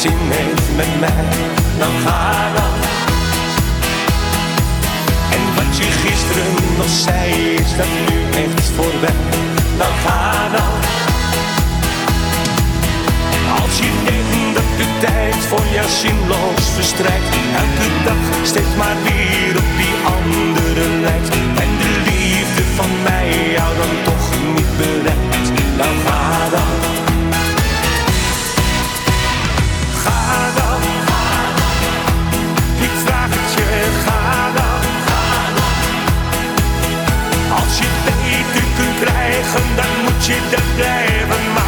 Zin 0.00 0.18
heeft 0.38 0.76
met 0.76 1.00
mij, 1.00 1.24
dan 1.78 1.94
ga 2.04 2.52
dan. 2.56 2.74
En 5.34 5.42
wat 5.56 5.76
je 5.76 5.84
gisteren 6.04 6.54
nog 6.76 6.88
zei, 6.88 7.54
is 7.54 7.76
dat 7.76 7.92
nu 8.06 8.16
echt 8.44 8.70
voorbij, 8.76 9.22
dan 9.78 9.94
ga 10.04 10.48
dan. 10.56 10.74
Als 13.60 13.78
je 13.78 13.90
denkt 14.04 14.54
dat 14.58 14.70
de 14.80 14.88
tijd 15.06 15.40
voor 15.50 15.66
jou 15.76 15.88
zinloos 15.88 16.64
verstrijkt, 16.74 17.30
elke 17.62 17.88
dag 18.04 18.22
steeds 18.42 18.74
maar 18.76 18.96
weer 19.06 19.52
op 19.62 19.70
die 19.82 19.96
andere 20.16 20.84
lijkt. 21.06 21.28
En 21.64 21.70
de 21.82 21.92
liefde 22.08 22.62
van 22.76 22.90
mij 23.02 23.30
jou 23.56 23.72
dan 23.80 23.97
dan 39.54 40.02
moet 40.02 40.26
je 40.26 40.38
dat 40.50 40.74
blijven, 40.76 41.52
maar 41.54 41.67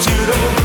to 0.00 0.10
the 0.10 0.57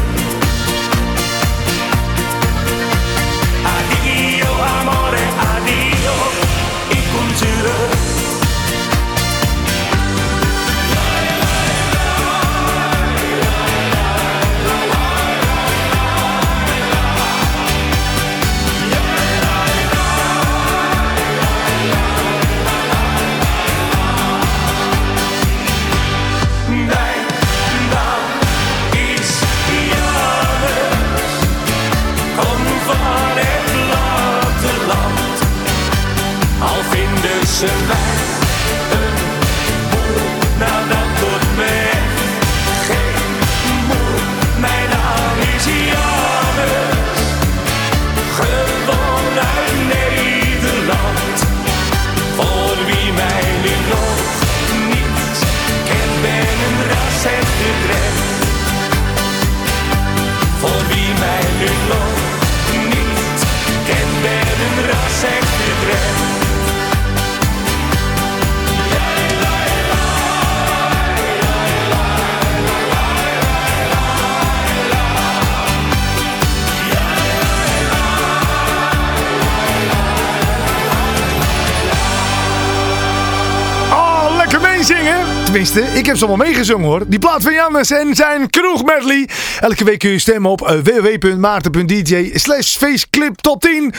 Ik 85.94 86.06
heb 86.06 86.18
ze 86.18 86.26
allemaal 86.26 86.46
meegezongen 86.46 86.88
hoor. 86.88 87.04
Die 87.08 87.20
plaat 87.20 87.44
van 87.44 87.54
Jannes 87.54 87.92
en 87.92 88.16
zijn 88.16 88.50
kroeg 88.50 88.84
medley. 88.84 89.30
Elke 89.60 89.84
week 89.84 90.00
kun 90.00 90.10
je 90.10 90.20
stemmen 90.20 90.52
op 90.52 90.62
eh, 90.62 90.78
www.maarten.dj 90.78 92.32
slash 92.34 92.76
faceclip 92.76 93.36
top 93.36 93.62
10 93.62 93.94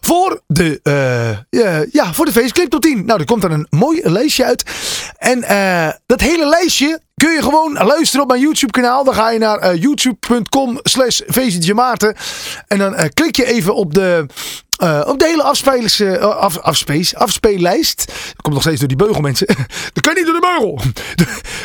voor 0.00 0.40
de, 0.46 0.80
eh, 0.82 1.92
ja, 1.92 2.12
voor 2.12 2.24
de 2.24 2.32
faceclip 2.32 2.70
top 2.70 2.82
10. 2.82 3.04
Nou, 3.04 3.20
er 3.20 3.26
komt 3.26 3.42
dan 3.42 3.50
een 3.50 3.66
mooi 3.70 4.00
lijstje 4.02 4.44
uit. 4.44 4.64
En 5.18 5.42
eh, 5.42 5.88
dat 6.06 6.20
hele 6.20 6.46
lijstje 6.46 7.00
kun 7.14 7.32
je 7.32 7.42
gewoon 7.42 7.72
luisteren 7.72 8.22
op 8.22 8.28
mijn 8.30 8.40
YouTube 8.40 8.72
kanaal. 8.72 9.04
Dan 9.04 9.14
ga 9.14 9.30
je 9.30 9.38
naar 9.38 9.74
youtube.com 9.74 10.78
slash. 10.82 11.20
En 12.66 12.78
dan 12.78 13.10
klik 13.14 13.36
je 13.36 13.44
even 13.44 13.74
op 13.74 13.94
de, 13.94 14.26
eh, 14.76 15.00
op 15.06 15.18
de 15.18 15.24
hele 15.24 15.42
afspelers, 15.42 16.00
eh, 16.00 16.18
af, 16.18 16.58
afspeellijst. 17.12 18.06
Dat 18.06 18.42
komt 18.42 18.54
nog 18.54 18.62
steeds 18.62 18.78
door 18.78 18.88
die 18.88 18.96
beugel 18.96 19.20
mensen. 19.20 19.46
Dat 19.92 20.02
kan 20.02 20.14
niet 20.14 20.24
door 20.24 20.34
de 20.34 20.40
beugel. 20.40 20.80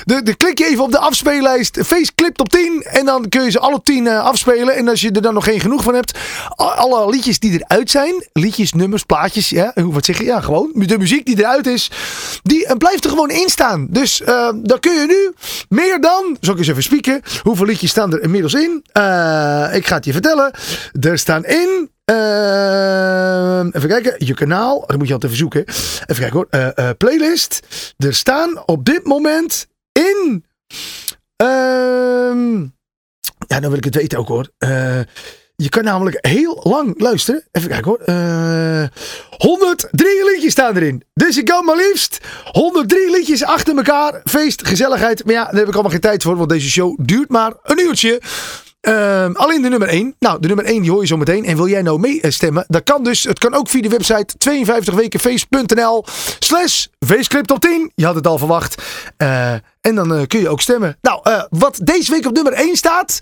De, 0.03 0.23
de, 0.23 0.35
klik 0.35 0.57
je 0.57 0.65
even 0.65 0.83
op 0.83 0.91
de 0.91 0.99
afspeellijst. 0.99 1.79
Face 1.85 2.11
clip 2.15 2.39
op 2.39 2.49
10. 2.49 2.83
En 2.83 3.05
dan 3.05 3.29
kun 3.29 3.43
je 3.43 3.51
ze 3.51 3.59
alle 3.59 3.81
10 3.83 4.07
eh, 4.07 4.23
afspelen. 4.23 4.75
En 4.75 4.87
als 4.87 5.01
je 5.01 5.11
er 5.11 5.21
dan 5.21 5.33
nog 5.33 5.43
geen 5.43 5.59
genoeg 5.59 5.83
van 5.83 5.93
hebt. 5.93 6.17
Alle 6.55 7.09
liedjes 7.09 7.39
die 7.39 7.63
eruit 7.67 7.91
zijn. 7.91 8.27
Liedjes, 8.33 8.73
nummers, 8.73 9.03
plaatjes. 9.03 9.49
Ja, 9.49 9.71
hoe 9.73 9.93
wat 9.93 10.05
zeg 10.05 10.17
je? 10.17 10.23
Ja, 10.23 10.41
gewoon. 10.41 10.71
De 10.73 10.97
muziek 10.97 11.25
die 11.25 11.39
eruit 11.39 11.67
is. 11.67 11.91
Die 12.43 12.77
blijft 12.77 13.03
er 13.03 13.09
gewoon 13.09 13.29
in 13.29 13.49
staan. 13.49 13.87
Dus 13.89 14.21
dan 14.55 14.79
kun 14.79 14.93
je 14.93 15.05
nu 15.07 15.33
meer 15.69 16.01
dan. 16.01 16.37
Zal 16.39 16.53
ik 16.53 16.59
eens 16.59 16.67
even 16.67 16.83
spieken. 16.83 17.21
Hoeveel 17.41 17.65
liedjes 17.65 17.89
staan 17.89 18.13
er 18.13 18.21
inmiddels 18.21 18.53
in? 18.53 18.77
Ik 19.73 19.87
ga 19.87 19.95
het 19.95 20.05
je 20.05 20.11
vertellen. 20.11 20.51
Er 20.99 21.17
staan 21.17 21.45
in. 21.45 21.93
Ehm, 22.05 23.67
even 23.71 23.89
kijken. 23.89 24.15
Je 24.25 24.33
kanaal. 24.33 24.83
Dat 24.87 24.97
moet 24.97 25.07
je 25.07 25.13
altijd 25.13 25.31
even 25.31 25.43
zoeken. 25.43 25.63
Even 25.67 26.15
kijken 26.15 26.31
hoor. 26.31 26.47
Eh, 26.49 26.77
eh, 26.77 26.97
playlist. 26.97 27.59
Er 27.97 28.13
staan 28.13 28.67
op 28.67 28.85
dit 28.85 29.05
moment 29.05 29.67
in. 29.91 30.45
Ehm, 31.35 32.61
ja, 33.47 33.59
dan 33.59 33.69
wil 33.69 33.77
ik 33.77 33.83
het 33.83 33.95
weten 33.95 34.19
ook 34.19 34.27
hoor. 34.27 34.49
Eh, 34.57 34.99
je 35.55 35.69
kan 35.69 35.83
namelijk 35.83 36.17
heel 36.27 36.59
lang 36.63 36.99
luisteren. 37.01 37.43
Even 37.51 37.69
kijken 37.69 37.87
hoor. 37.91 37.99
Eh 37.99 38.85
103 39.37 40.25
liedjes 40.31 40.51
staan 40.51 40.75
erin. 40.75 41.03
Dus 41.13 41.37
ik 41.37 41.45
kan 41.45 41.65
maar 41.65 41.75
liefst 41.75 42.19
103 42.51 43.11
liedjes 43.11 43.43
achter 43.43 43.75
elkaar. 43.77 44.21
Feest, 44.23 44.67
gezelligheid. 44.67 45.25
Maar 45.25 45.33
ja, 45.33 45.43
daar 45.45 45.55
heb 45.55 45.67
ik 45.67 45.73
allemaal 45.73 45.91
geen 45.91 45.99
tijd 45.99 46.23
voor. 46.23 46.35
Want 46.37 46.49
deze 46.49 46.69
show 46.69 46.99
duurt 47.01 47.29
maar 47.29 47.53
een 47.63 47.79
uurtje. 47.79 48.21
Ehm, 48.85 49.31
alleen 49.33 49.61
de 49.61 49.69
nummer 49.69 49.87
1. 49.87 50.15
Nou, 50.19 50.39
de 50.39 50.47
nummer 50.47 50.65
1 50.65 50.81
die 50.81 50.91
hoor 50.91 51.01
je 51.01 51.07
zo 51.07 51.17
meteen. 51.17 51.45
En 51.45 51.55
wil 51.55 51.67
jij 51.67 51.81
nou 51.81 51.99
meestemmen? 51.99 52.65
Dat 52.67 52.83
kan 52.83 53.03
dus. 53.03 53.23
Het 53.23 53.39
kan 53.39 53.53
ook 53.53 53.69
via 53.69 53.81
de 53.81 53.89
website 53.89 54.35
52wekenfeest.nl 54.49 56.05
slash 56.39 56.85
feestclip 57.05 57.45
top 57.45 57.59
10. 57.59 57.91
Je 57.95 58.05
had 58.05 58.15
het 58.15 58.27
al 58.27 58.37
verwacht. 58.37 58.81
Eh, 59.17 59.51
en 59.81 59.95
dan 59.95 60.13
eh, 60.13 60.27
kun 60.27 60.39
je 60.39 60.49
ook 60.49 60.61
stemmen. 60.61 60.97
Nou, 61.01 61.19
eh, 61.23 61.43
wat 61.49 61.79
deze 61.83 62.11
week 62.11 62.25
op 62.25 62.33
nummer 62.33 62.53
1 62.53 62.75
staat, 62.75 63.21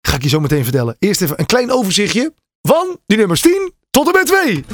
ga 0.00 0.14
ik 0.14 0.22
je 0.22 0.28
zo 0.28 0.40
meteen 0.40 0.62
vertellen. 0.62 0.96
Eerst 0.98 1.22
even 1.22 1.38
een 1.38 1.46
klein 1.46 1.72
overzichtje 1.72 2.32
van 2.62 2.98
die 3.06 3.18
nummers 3.18 3.40
10 3.40 3.72
tot 3.90 4.06
en 4.06 4.12
met 4.12 4.26
2. 4.26 4.64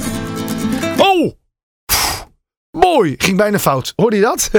Oh! 0.98 1.32
Mooi, 2.70 3.14
ging 3.18 3.36
bijna 3.36 3.58
fout. 3.58 3.92
Hoorde 3.96 4.16
je 4.16 4.22
dat? 4.22 4.50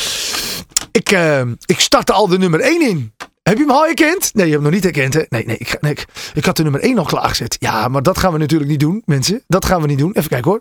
ik, 1.00 1.10
eh, 1.10 1.42
ik 1.66 1.80
startte 1.80 2.12
al 2.12 2.28
de 2.28 2.38
nummer 2.38 2.60
1 2.60 2.82
in. 2.82 3.12
Heb 3.42 3.56
je 3.58 3.64
hem 3.64 3.70
al 3.70 3.84
herkend? 3.84 4.34
Nee, 4.34 4.46
je 4.46 4.52
hebt 4.52 4.52
hem 4.52 4.62
nog 4.62 4.72
niet 4.72 4.82
herkend? 4.82 5.30
Nee, 5.30 5.44
nee, 5.46 5.56
ik, 5.56 5.78
ik, 5.80 6.06
ik 6.34 6.44
had 6.44 6.56
de 6.56 6.62
nummer 6.62 6.80
1 6.80 6.98
al 6.98 7.04
klaargezet. 7.04 7.56
Ja, 7.58 7.88
maar 7.88 8.02
dat 8.02 8.18
gaan 8.18 8.32
we 8.32 8.38
natuurlijk 8.38 8.70
niet 8.70 8.80
doen, 8.80 9.02
mensen. 9.04 9.42
Dat 9.46 9.64
gaan 9.64 9.80
we 9.80 9.86
niet 9.86 9.98
doen. 9.98 10.12
Even 10.12 10.28
kijken 10.28 10.50
hoor. 10.50 10.60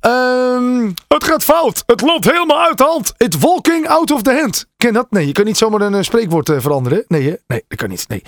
Ehm, 0.00 0.90
het 1.08 1.24
gaat 1.24 1.42
fout. 1.42 1.82
Het 1.86 2.00
loopt 2.00 2.30
helemaal 2.30 2.60
uit 2.60 2.78
de 2.78 2.84
hand. 2.84 3.14
It's 3.16 3.36
walking 3.38 3.88
out 3.88 4.10
of 4.10 4.22
the 4.22 4.32
hand. 4.32 4.66
Ken 4.76 4.92
dat? 4.92 5.10
Nee, 5.10 5.26
je 5.26 5.32
kan 5.32 5.44
niet 5.44 5.56
zomaar 5.56 5.80
een 5.80 5.94
eh, 5.94 6.02
spreekwoord 6.02 6.48
eh, 6.48 6.60
veranderen. 6.60 7.04
Nee? 7.08 7.36
Nee, 7.46 7.64
dat 7.68 7.78
kan 7.78 7.88
niet. 7.88 8.08
Nee. 8.08 8.22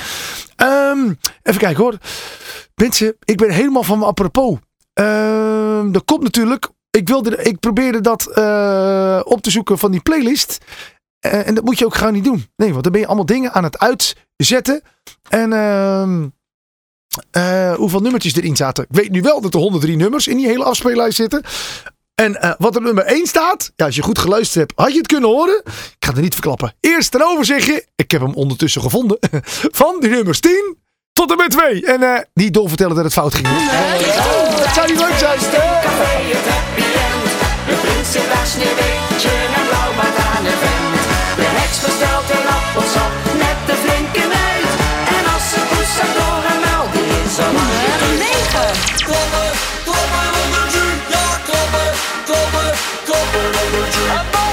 Ehm, 0.56 1.12
even 1.42 1.60
kijken 1.60 1.82
hoor. 1.82 1.98
Mensen, 2.74 3.16
ik 3.24 3.36
ben 3.36 3.50
helemaal 3.50 3.82
van 3.82 3.98
mijn 3.98 4.10
apropos. 4.10 4.58
Ehm, 4.92 5.92
dat 5.92 6.04
komt 6.04 6.22
natuurlijk. 6.22 6.68
Ik, 6.90 7.08
wilde, 7.08 7.36
ik 7.36 7.60
probeerde 7.60 8.00
dat 8.00 8.26
eh, 8.26 9.20
op 9.24 9.42
te 9.42 9.50
zoeken 9.50 9.78
van 9.78 9.90
die 9.90 10.00
playlist. 10.00 10.58
Eh, 11.24 11.46
en 11.46 11.54
dat 11.54 11.64
moet 11.64 11.78
je 11.78 11.84
ook 11.84 11.94
gewoon 11.94 12.12
niet 12.12 12.24
doen. 12.24 12.46
Nee, 12.56 12.70
want 12.70 12.82
dan 12.82 12.92
ben 12.92 13.00
je 13.00 13.06
allemaal 13.06 13.26
dingen 13.26 13.52
aan 13.52 13.64
het 13.64 13.78
uitzetten. 13.78 14.82
En 15.28 15.52
ehm, 15.52 16.28
eh, 17.30 17.74
hoeveel 17.74 18.00
nummertjes 18.00 18.34
erin 18.34 18.56
zaten. 18.56 18.84
Ik 18.84 18.96
weet 18.96 19.10
nu 19.10 19.20
wel 19.20 19.40
dat 19.40 19.54
er 19.54 19.60
103 19.60 19.96
nummers 19.96 20.26
in 20.26 20.36
die 20.36 20.46
hele 20.46 20.64
afspeellijst 20.64 21.16
zitten. 21.16 21.42
En 22.14 22.40
eh, 22.40 22.52
wat 22.58 22.76
er 22.76 22.82
nummer 22.82 23.04
1 23.04 23.26
staat, 23.26 23.72
ja, 23.76 23.84
als 23.84 23.96
je 23.96 24.02
goed 24.02 24.18
geluisterd 24.18 24.54
hebt, 24.54 24.72
had 24.80 24.92
je 24.92 24.98
het 24.98 25.06
kunnen 25.06 25.30
horen. 25.30 25.62
Ik 25.64 25.96
ga 25.98 26.12
het 26.12 26.20
niet 26.20 26.32
verklappen. 26.32 26.74
Eerst 26.80 27.14
een 27.14 27.24
overzichtje. 27.24 27.86
Ik 27.96 28.10
heb 28.10 28.20
hem 28.20 28.34
ondertussen 28.34 28.82
gevonden. 28.82 29.18
Van 29.80 29.96
die 30.00 30.10
nummers 30.10 30.40
10 30.40 30.76
tot 31.12 31.30
en 31.30 31.36
met 31.36 31.50
2. 31.50 31.86
En 31.86 32.02
eh 32.02 32.20
niet 32.34 32.54
doorvertellen 32.54 32.94
dat 32.94 33.04
het 33.04 33.12
fout 33.12 33.34
ging. 33.34 33.46
Oh, 33.46 34.56
dat 34.58 34.74
zou 34.74 34.90
niet 34.90 34.98
leuk 34.98 35.18
zijn. 35.18 35.38
café 38.02 38.93
Up 53.76 54.43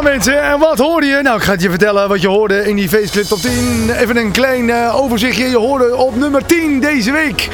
Ja 0.00 0.08
mensen, 0.08 0.42
en 0.42 0.58
wat 0.58 0.78
hoorde 0.78 1.06
je? 1.06 1.22
Nou, 1.22 1.36
ik 1.36 1.42
ga 1.42 1.52
het 1.52 1.62
je 1.62 1.68
vertellen 1.70 2.08
wat 2.08 2.20
je 2.20 2.28
hoorde 2.28 2.68
in 2.68 2.76
die 2.76 2.88
Faceclip 2.88 3.24
top 3.24 3.38
10. 3.38 3.90
Even 3.90 4.16
een 4.16 4.30
klein 4.30 4.70
eh, 4.70 4.96
overzichtje. 5.00 5.50
Je 5.50 5.56
hoorde 5.56 5.96
op 5.96 6.16
nummer 6.16 6.46
10 6.46 6.80
deze 6.80 7.12
week. 7.12 7.48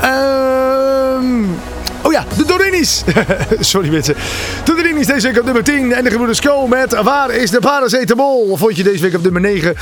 Ehm... 0.00 1.44
Oh 2.02 2.12
ja, 2.12 2.24
de 2.36 2.44
Dorinis. 2.44 3.04
Sorry 3.60 3.90
mensen. 3.90 4.14
De 4.64 4.74
Dorinis 4.74 5.06
deze 5.06 5.26
week 5.26 5.38
op 5.38 5.44
nummer 5.44 5.64
10. 5.64 5.92
En 5.92 6.04
de 6.04 6.10
gebroeders 6.10 6.40
Co 6.40 6.66
met 6.66 7.02
Waar 7.02 7.30
is 7.30 7.50
de 7.50 7.58
paracetamol? 7.58 8.56
Vond 8.56 8.76
je 8.76 8.82
deze 8.82 9.02
week 9.02 9.14
op 9.14 9.22
nummer 9.22 9.40
9. 9.40 9.74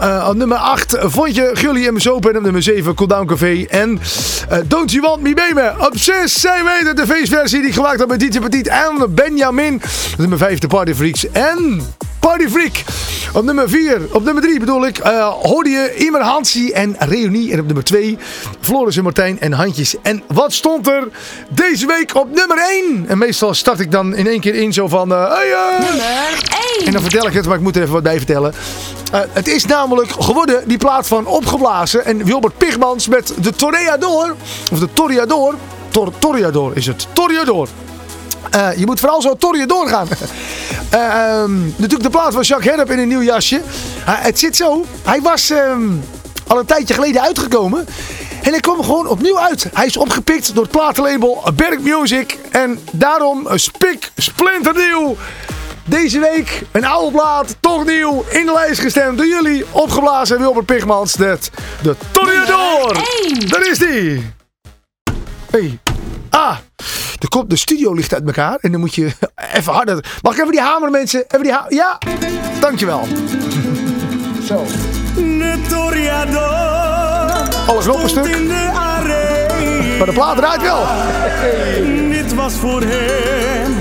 Eh, 0.00 0.26
op 0.28 0.36
nummer 0.36 0.56
8 0.56 0.96
vond 1.00 1.34
je 1.34 1.50
Gully 1.52 1.86
en 1.86 2.00
Soap. 2.00 2.26
En 2.26 2.36
op 2.36 2.42
nummer 2.42 2.62
7 2.62 2.94
Cooldown 2.94 3.26
Café. 3.26 3.64
En 3.68 4.00
eh, 4.48 4.58
Don't 4.66 4.90
You 4.90 5.02
Want 5.02 5.22
Me 5.22 5.34
Baby. 5.34 5.84
Op 5.86 5.98
6 5.98 6.40
zij 6.40 6.64
weten 6.64 6.96
de 6.96 7.06
feestversie 7.06 7.62
die 7.62 7.72
gemaakt 7.72 7.98
had 7.98 8.08
met 8.08 8.20
DJ 8.20 8.38
Petit 8.38 8.68
en 8.68 9.14
Benjamin. 9.14 9.74
Op 10.12 10.18
nummer 10.18 10.38
5 10.38 10.58
de 10.58 10.66
Party 10.66 10.94
Freaks. 10.94 11.30
En 11.30 11.82
Party 12.20 12.48
Freak. 12.48 12.84
Op 13.32 13.44
nummer 13.44 13.68
4, 13.68 14.00
op 14.12 14.24
nummer 14.24 14.42
3 14.42 14.58
bedoel 14.60 14.86
ik, 14.86 14.98
eh, 14.98 15.28
hoorde 15.28 15.70
je 15.70 15.94
Imer 15.96 16.22
Hansi 16.22 16.70
en 16.70 16.96
Reunie. 16.98 17.52
En 17.52 17.60
op 17.60 17.64
nummer 17.66 17.84
2, 17.84 18.18
Floris 18.60 18.96
en 18.96 19.02
Martijn 19.02 19.40
en 19.40 19.52
Handjes. 19.52 19.94
En 20.02 20.22
wat 20.26 20.52
stond 20.52 20.88
er 20.88 21.08
deze 21.50 21.86
week 21.86 22.14
op 22.14 22.34
nummer 22.34 22.58
1? 22.70 23.04
En 23.08 23.18
meestal 23.18 23.54
start 23.54 23.80
ik 23.80 23.90
dan 23.90 24.14
in 24.14 24.26
één 24.26 24.40
keer 24.40 24.54
in 24.54 24.72
zo 24.72 24.88
van... 24.88 25.12
eh, 25.12 25.34
hey, 25.34 25.52
eh, 25.52 25.78
Nummer 25.88 26.06
en 26.06 26.84
1. 26.84 26.92
dan 26.92 27.02
vertel 27.02 27.26
ik 27.26 27.32
het, 27.32 27.46
maar 27.46 27.56
ik 27.56 27.62
moet 27.62 27.76
er 27.76 27.82
even 27.82 27.94
wat 27.94 28.02
bij 28.02 28.16
vertellen. 28.16 28.52
Het 29.32 29.48
is 29.48 29.64
namelijk 29.64 30.10
geworden 30.10 30.62
die 30.66 30.78
plaat 30.78 31.06
van 31.06 31.26
Opgeblazen 31.26 32.04
en 32.04 32.24
Wilbert 32.24 32.58
Pigmans 32.58 33.08
met 33.08 33.32
de 33.40 33.52
Toreador. 33.52 34.34
Of 34.72 34.78
de 34.78 34.88
Toreador. 34.92 35.54
Tor 35.88 36.12
Toreador 36.18 36.76
is 36.76 36.86
het. 36.86 37.06
Toreador. 37.12 37.68
Eh, 38.50 38.76
je 38.76 38.86
moet 38.86 39.00
vooral 39.00 39.22
zo 39.22 39.34
Toreador 39.34 39.88
gaan. 39.88 40.08
Eh, 40.88 41.00
ehm, 41.00 41.60
natuurlijk 41.60 42.02
de 42.02 42.10
plaat 42.10 42.32
van 42.32 42.42
Jacques 42.42 42.74
Herp 42.74 42.90
in 42.90 42.98
een 42.98 43.08
nieuw 43.08 43.22
jasje. 43.22 43.60
Het 44.04 44.38
zit 44.38 44.56
zo. 44.56 44.84
Hij 45.02 45.20
was 45.20 45.50
ehm, 45.50 45.82
al 46.46 46.58
een 46.58 46.66
tijdje 46.66 46.94
geleden 46.94 47.22
uitgekomen. 47.22 47.86
En 48.42 48.50
hij 48.50 48.60
kwam 48.60 48.82
gewoon 48.82 49.06
opnieuw 49.06 49.38
uit. 49.38 49.66
Hij 49.72 49.86
is 49.86 49.96
opgepikt 49.96 50.54
door 50.54 50.62
het 50.62 50.72
platenlabel 50.72 51.42
Berg 51.54 51.80
Music. 51.80 52.38
En 52.50 52.78
daarom 52.92 53.46
een 53.46 53.60
spik 53.60 54.10
splinternieuw. 54.16 55.16
Deze 55.84 56.18
week 56.18 56.62
een 56.72 56.84
oude 56.84 57.16
plaat, 57.16 57.56
toch 57.60 57.84
nieuw, 57.84 58.24
in 58.28 58.46
de 58.46 58.52
lijst 58.52 58.80
gestemd 58.80 59.16
door 59.16 59.26
jullie. 59.26 59.64
Opgeblazen 59.70 60.38
Wilbert 60.38 60.66
Pigmans, 60.66 61.12
de, 61.12 61.38
de 61.82 61.96
één. 63.22 63.48
Daar 63.48 63.66
is 63.66 63.78
die. 63.78 64.32
Hey. 65.50 65.78
Ah, 66.30 66.56
de, 67.18 67.28
kop, 67.28 67.50
de 67.50 67.56
studio 67.56 67.92
ligt 67.92 68.14
uit 68.14 68.26
elkaar 68.26 68.58
en 68.60 68.70
dan 68.72 68.80
moet 68.80 68.94
je 68.94 69.12
even 69.56 69.72
harder. 69.72 70.04
Mag 70.22 70.32
ik 70.32 70.38
even 70.38 70.52
die 70.52 70.60
hamer 70.60 70.90
mensen? 70.90 71.24
Even 71.28 71.42
die 71.42 71.52
hamer. 71.52 71.74
Ja, 71.74 71.98
dankjewel. 72.60 73.06
Zo. 74.48 74.64
Alles 77.66 77.88
op 77.88 78.02
een 78.02 78.08
stuk. 78.08 78.38
Maar 79.98 80.06
de 80.06 80.12
plaat 80.12 80.36
draait 80.36 80.62
wel. 80.62 80.86
Dit 82.10 82.34
was 82.34 82.52
voor 82.52 82.82
hem 82.82 83.76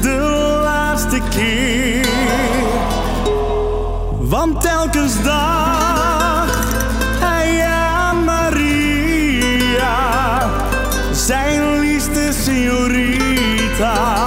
de 0.00 0.60
laatste 0.62 1.20
keer. 1.30 2.06
Want 4.18 4.60
telkens 4.60 5.22
dacht 5.22 5.79
pensar. 13.80 14.19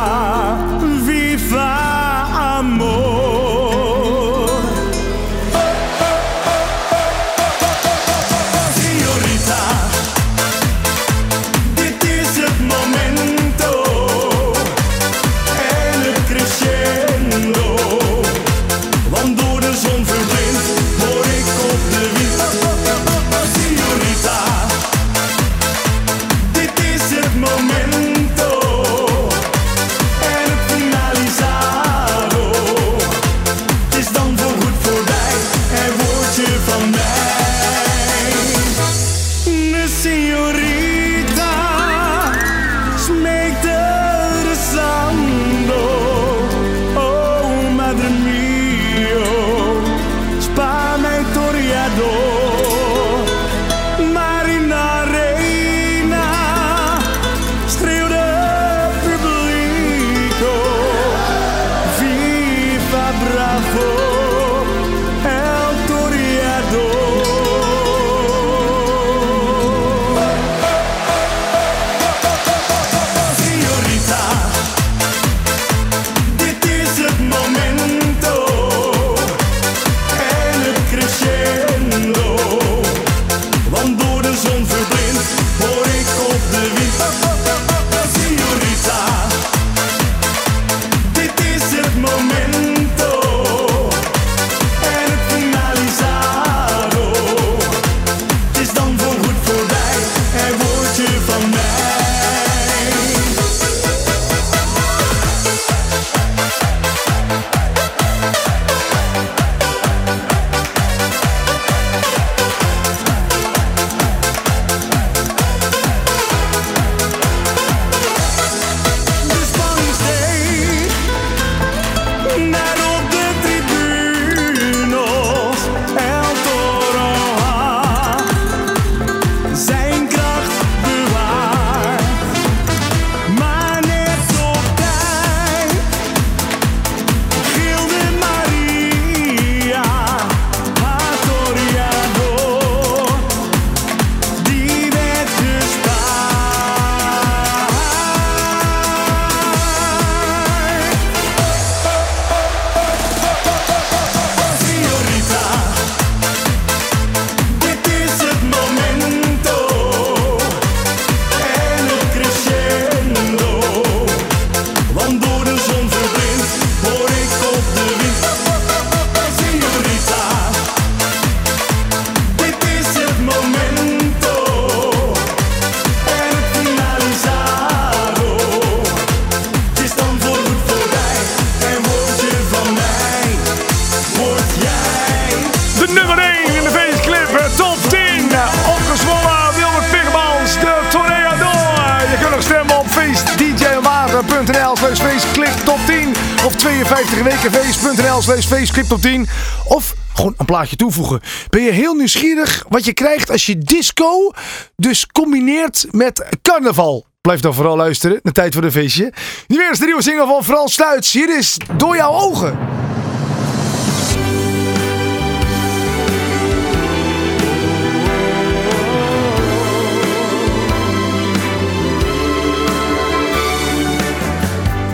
plaatje 200.63 200.85
toevoegen. 200.85 201.21
Ben 201.49 201.61
je 201.61 201.71
heel 201.71 201.93
nieuwsgierig 201.93 202.65
wat 202.69 202.85
je 202.85 202.93
krijgt 202.93 203.31
als 203.31 203.45
je 203.45 203.57
disco 203.57 204.31
dus 204.75 205.07
combineert 205.07 205.85
met 205.91 206.37
carnaval? 206.41 207.05
Blijf 207.21 207.39
dan 207.39 207.53
vooral 207.53 207.75
luisteren, 207.75 208.19
de 208.23 208.31
tijd 208.31 208.53
voor 208.53 208.63
een 208.63 208.71
feestje. 208.71 209.13
Nu 209.47 209.57
weer 209.57 209.71
is 209.71 209.79
de 209.79 209.85
nieuwe 209.85 210.01
single 210.01 210.25
van 210.25 210.43
Frans 210.43 210.73
Sluits. 210.73 211.13
Hier 211.13 211.37
is 211.37 211.57
Door 211.77 211.95
Jouw 211.95 212.13
Ogen. 212.13 212.57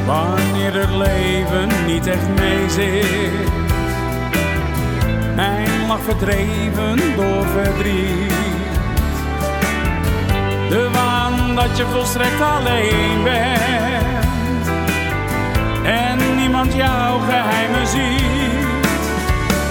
Wanneer 0.05 0.73
het 0.73 0.89
leven 0.89 1.85
niet 1.85 2.07
echt 2.07 2.27
mee 2.37 2.69
zit 2.69 3.48
Verdreven 5.97 7.15
door 7.15 7.45
verdriet. 7.45 8.33
De 10.69 10.89
waan 10.93 11.55
dat 11.55 11.77
je 11.77 11.85
volstrekt 11.91 12.41
alleen 12.41 13.23
bent. 13.23 14.67
En 15.83 16.35
niemand 16.35 16.73
jouw 16.73 17.19
geheimen 17.19 17.87
ziet. 17.87 18.77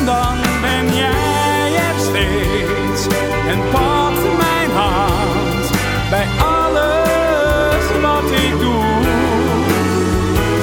Dan 0.05 0.37
ben 0.61 0.95
jij 0.95 1.73
er 1.89 2.01
steeds 2.01 3.07
en 3.49 3.59
pakt 3.73 4.23
mijn 4.39 4.71
hand 4.75 5.71
bij 6.11 6.27
alles 6.39 7.85
wat 8.03 8.31
ik 8.31 8.59
doe. 8.61 8.85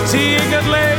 Zie 0.08 0.36
ik 0.36 0.54
het 0.54 0.68
leven 0.68 0.95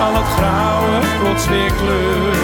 Al 0.00 0.14
het 0.14 0.26
grauwe 0.36 1.00
plots 1.20 1.46
weer 1.46 1.72
kleur. 1.72 2.36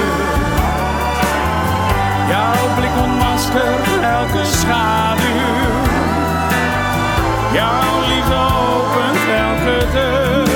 Jouw 2.29 2.75
blik 2.77 2.91
ontmaskert 3.03 3.87
elke 4.03 4.45
schaduw. 4.45 5.77
Jouw 7.53 8.01
liefde 8.09 8.35
opent 8.35 9.29
elke 9.29 9.87
deur. 9.93 10.48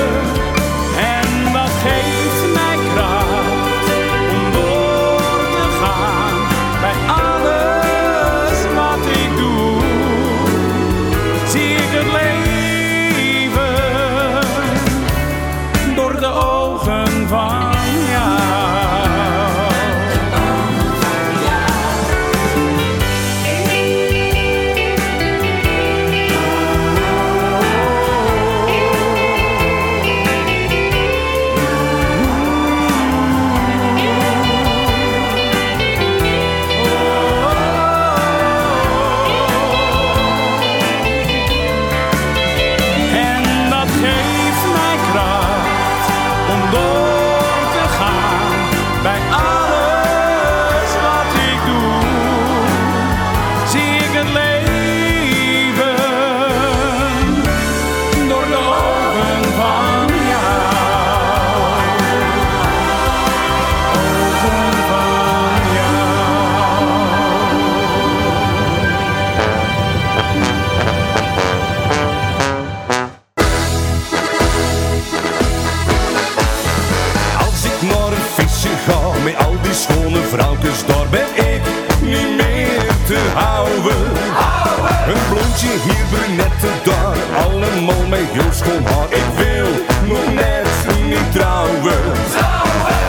Heel 88.33 88.51
schoon 88.51 88.83
haar. 88.83 89.09
Ik 89.09 89.29
wil 89.37 89.69
nog 90.07 90.33
net 90.33 90.67
niet 91.05 91.31
trouwen. 91.31 92.01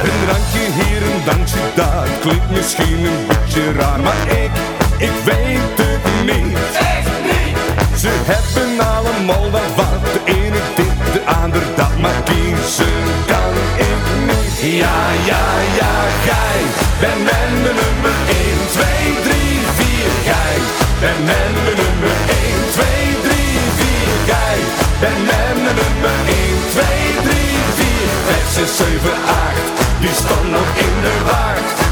Een 0.09 0.18
drankje 0.25 0.64
hier, 0.79 1.03
een 1.03 1.25
dansje 1.25 1.64
daar, 1.75 2.09
klinkt 2.20 2.51
misschien 2.51 3.05
een 3.05 3.27
beetje 3.29 3.72
raar, 3.72 4.01
maar 4.01 4.22
ik, 4.29 4.51
ik 4.99 5.14
weet 5.25 5.77
het 5.83 6.05
niet. 6.25 6.59
Ze 8.03 8.11
hebben 8.31 8.87
allemaal 8.95 9.51
wel 9.51 9.70
wat, 9.77 10.03
de 10.12 10.20
ene 10.25 10.61
dit, 10.75 11.12
de 11.12 11.22
ander 11.43 11.62
dat, 11.77 11.99
maar 12.01 12.22
kiezen 12.25 13.05
kan 13.27 13.55
ik 13.77 14.05
niet. 14.29 14.77
Ja, 14.81 14.99
ja, 15.31 15.45
ja, 15.81 15.95
gij, 16.27 16.61
ben 17.01 17.22
men 17.25 17.93
7, 28.75 28.91
8, 28.91 30.01
die 30.01 30.11
stond 30.12 30.51
nog 30.51 30.77
in 30.77 31.01
de 31.03 31.22
waard. 31.25 31.83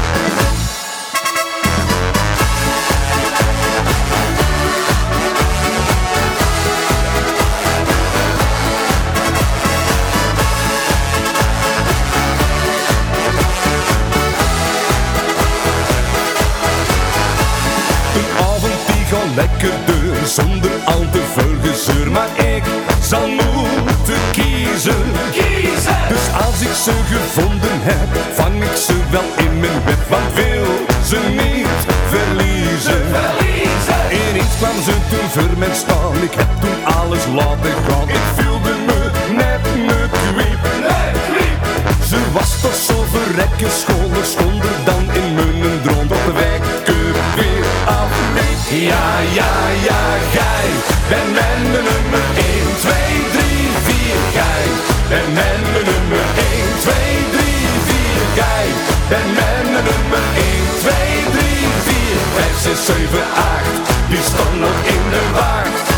Lekker 19.35 19.71
deur 19.85 20.27
Zonder 20.27 20.71
al 20.85 21.05
te 21.11 21.21
veel 21.33 21.71
gezeur 21.71 22.11
Maar 22.11 22.45
ik 22.55 22.63
zal 23.01 23.27
moeten 23.27 24.19
kiezen 24.31 25.52
ze 26.75 26.91
gevonden 27.13 27.79
heb 27.81 28.09
Vang 28.33 28.63
ik 28.63 28.75
ze 28.75 28.95
wel 29.11 29.29
in 29.45 29.59
mijn 29.59 29.83
bed 29.85 30.07
Want 30.09 30.33
wil 30.33 30.65
ze 31.09 31.19
niet 31.41 31.79
verliezen. 32.13 33.03
Ineens 34.19 34.55
kwam 34.59 34.77
ze 34.87 34.95
toen 35.09 35.29
voor 35.35 35.57
mij 35.57 35.75
staan 35.83 36.15
Ik 36.21 36.33
heb 36.33 36.51
toen 36.61 36.79
alles 36.99 37.25
laten 37.39 37.75
gaan. 37.87 38.09
Ik 38.09 38.25
voelde 38.37 38.73
me 38.87 38.99
net 39.39 39.63
me 39.87 39.99
kwiep 40.27 40.63
Ze 42.09 42.19
was 42.31 42.61
toch 42.61 42.79
zo 42.87 43.05
verrekken 43.13 43.71
schoon 43.81 44.11
Er 44.21 44.25
stond 44.25 44.63
er 44.63 44.79
dan 44.89 45.03
in 45.19 45.33
mijn 45.33 45.81
droom. 45.83 46.07
Dat 46.07 46.23
de 46.27 46.33
wekker 46.41 47.13
weer 47.37 47.65
afliep 47.85 48.61
Ja, 48.89 49.07
ja, 49.39 49.53
ja, 49.87 50.03
gij. 50.35 50.69
Ben 51.09 51.27
de 51.37 51.49
nummer 51.65 52.25
1, 52.35 52.45
2, 52.79 52.93
3, 53.35 53.53
4, 53.83 54.15
gij. 54.37 54.65
Ben 55.09 55.33
de 55.33 55.41
nummer 55.43 55.73
1, 55.73 55.83
2, 55.83 55.83
3, 55.83 56.01
4, 56.03 56.32
gij 56.32 56.32
Ben 59.13 59.33
men 59.33 59.65
de 59.65 59.81
nummer 59.89 60.23
1, 60.35 60.43
2, 60.79 60.91
3, 61.31 61.43
4, 61.83 62.17
5, 62.35 62.59
6, 62.59 62.85
7, 62.85 63.21
8 63.35 64.09
Die 64.09 64.21
stond 64.21 64.59
nog 64.59 64.77
in 64.83 65.09
de 65.09 65.29
waard 65.33 65.92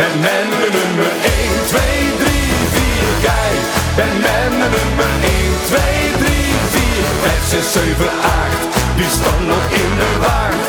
Ben 0.00 0.20
men 0.20 0.48
de 0.60 0.68
nummer 0.78 1.12
1, 1.22 1.66
2, 1.66 1.80
3, 2.18 2.32
4, 2.74 3.14
gij. 3.24 3.54
Ben 3.96 4.14
men 4.24 4.50
de 4.60 4.68
nummer 4.76 5.12
1, 5.22 5.52
2, 5.70 5.80
3, 6.22 6.36
4, 6.74 7.04
5, 7.22 7.48
6, 7.48 7.72
7, 7.72 8.08
8. 8.08 8.60
Die 8.96 9.10
stond 9.16 9.42
nog 9.52 9.64
in 9.82 9.92
de 10.00 10.10
waard. 10.24 10.64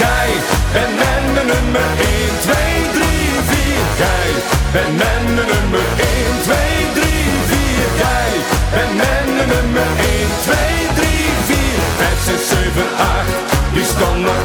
Gij, 0.00 0.30
ben 0.74 0.92
men 1.00 1.24
de 1.36 1.44
nummer 1.52 1.88
1, 1.98 2.34
2, 2.46 2.54
3, 2.96 3.08
4, 3.50 3.84
gij. 4.00 4.30
Ben 4.74 4.92
men 5.00 5.24
de 5.36 5.44
nummer 5.52 5.86
1, 5.96 6.34
2, 6.46 6.56
3, 6.96 7.14
4, 7.50 7.88
gij. 8.02 8.32
Ben 8.74 8.90
men 9.00 9.26
de 9.38 9.44
nummer 9.54 9.90
1, 9.98 10.30
2, 10.46 10.56
3, 10.98 11.08
4, 11.48 11.80
5, 11.98 12.18
6, 12.24 12.48
7, 12.48 12.88
8. 12.96 13.56
Die 13.74 13.84
stond 13.94 14.18
nog 14.28 14.40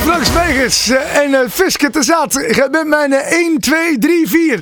Frank 0.00 0.24
Smegers 0.24 0.88
eh, 0.88 1.16
en 1.16 1.30
uh, 1.30 1.38
Fiske 1.48 1.90
te 1.90 2.02
Zaat 2.02 2.34
met 2.70 2.86
mijn 2.86 3.12
eh, 3.12 3.32
1, 3.32 3.60
2, 3.60 3.98
3, 3.98 4.28
4. 4.28 4.60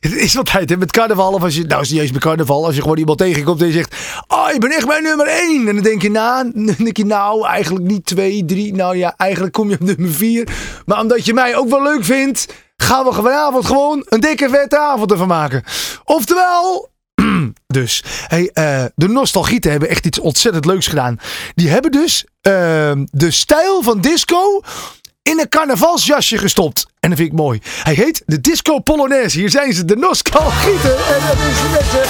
Het 0.00 0.14
is 0.14 0.34
wel 0.34 0.42
tijd 0.42 0.70
hè, 0.70 0.76
met 0.76 0.92
carnaval. 0.92 1.32
Of 1.32 1.42
als 1.42 1.56
je, 1.56 1.64
nou 1.64 1.82
is 1.82 1.90
niet 1.90 2.00
eens 2.00 2.12
met 2.12 2.20
carnaval. 2.20 2.64
Als 2.64 2.74
je 2.74 2.82
gewoon 2.82 2.98
iemand 2.98 3.18
tegenkomt 3.18 3.60
en 3.60 3.66
je 3.66 3.72
zegt... 3.72 3.94
Oh, 4.28 4.50
je 4.52 4.58
bent 4.58 4.74
echt 4.74 4.86
mijn 4.86 5.02
nummer 5.02 5.26
1. 5.26 5.68
En 5.68 5.74
dan 5.74 5.84
denk 5.84 6.02
je, 6.02 6.10
na, 6.10 6.42
dan 6.42 6.74
denk 6.78 6.96
je 6.96 7.06
nou, 7.06 7.46
eigenlijk 7.46 7.84
niet 7.84 8.06
2, 8.06 8.44
3. 8.44 8.74
Nou 8.74 8.96
ja, 8.96 9.14
eigenlijk 9.16 9.52
kom 9.52 9.68
je 9.68 9.74
op 9.80 9.86
nummer 9.86 10.10
4. 10.10 10.48
Maar 10.86 11.00
omdat 11.00 11.24
je 11.24 11.34
mij 11.34 11.56
ook 11.56 11.68
wel 11.68 11.82
leuk 11.82 12.04
vindt... 12.04 12.46
gaan 12.76 13.04
we 13.04 13.12
vanavond 13.12 13.66
gewoon 13.66 14.06
een 14.08 14.20
dikke 14.20 14.48
vette 14.48 14.78
avond 14.78 15.10
ervan 15.10 15.28
maken. 15.28 15.62
Oftewel... 16.04 16.88
Dus, 17.66 18.04
hey, 18.26 18.50
eh, 18.52 18.84
de 18.94 19.08
nostalgieten 19.08 19.70
hebben 19.70 19.88
echt 19.88 20.06
iets 20.06 20.18
ontzettend 20.18 20.64
leuks 20.64 20.86
gedaan. 20.86 21.18
Die 21.54 21.68
hebben 21.68 21.90
dus 21.90 22.24
eh, 22.40 22.52
de 23.10 23.30
stijl 23.30 23.82
van 23.82 24.00
disco 24.00 24.60
in 25.22 25.40
een 25.40 25.48
carnavalsjasje 25.48 26.38
gestopt. 26.38 26.86
En 27.00 27.08
dat 27.08 27.18
vind 27.18 27.32
ik 27.32 27.38
mooi. 27.38 27.60
Hij 27.82 27.94
heet 27.94 28.22
de 28.26 28.40
Disco 28.40 28.78
Polonaise. 28.78 29.38
Hier 29.38 29.50
zijn 29.50 29.72
ze, 29.72 29.84
de 29.84 29.96
nostalgieten. 29.96 30.96
En 30.96 31.20
dat 31.26 31.36
is 31.50 31.56
ze. 31.90 32.04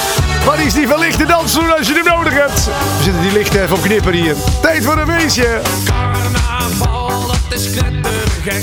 Wat 0.45 0.59
is 0.59 0.75
die 0.75 0.87
verlichte 0.87 1.27
dansstoel 1.27 1.77
als 1.77 1.87
je 1.87 1.95
hem 1.95 2.05
nodig 2.05 2.33
hebt? 2.33 2.65
We 2.65 3.03
zitten 3.03 3.23
die 3.23 3.33
lichten 3.33 3.63
even 3.63 3.77
op 3.77 3.83
knippen 3.83 4.13
hier. 4.13 4.35
Tijd 4.63 4.85
voor 4.85 4.99
een 4.99 5.07
feestje. 5.07 5.61
Carnaval, 5.85 7.27
dat 7.27 7.59
is 7.59 7.71
knettergek. 7.71 8.63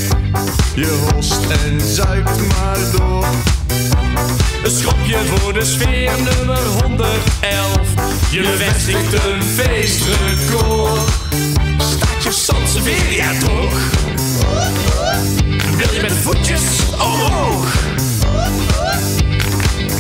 Je 0.75 1.09
host 1.13 1.49
en 1.65 1.82
zuipt 1.82 2.47
maar 2.47 2.78
door. 2.97 3.25
Een 4.68 4.74
schopje 4.74 5.18
voor 5.26 5.53
de 5.53 5.65
sfeer, 5.65 6.11
nummer 6.18 6.57
111. 6.84 7.18
Je 8.32 8.43
vestigt 8.57 9.13
een 9.13 9.43
feestrecord. 9.43 11.09
Staat 11.78 12.24
je 12.24 12.32
Sansevieria 12.32 13.39
toch? 13.39 13.80
Wil 15.78 15.93
je 15.93 16.01
met 16.01 16.11
voetjes 16.11 16.61
omhoog? 16.91 17.74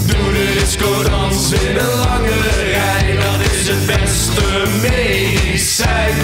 Doe 0.05 0.33
de 0.33 0.55
disco 0.59 1.03
dans 1.03 1.51
in 1.51 1.77
een 1.77 1.97
lange 1.97 2.39
rij. 2.71 3.15
Dat 3.15 3.51
is 3.51 3.67
het 3.67 3.85
beste 3.85 4.63
medicijn. 4.81 6.15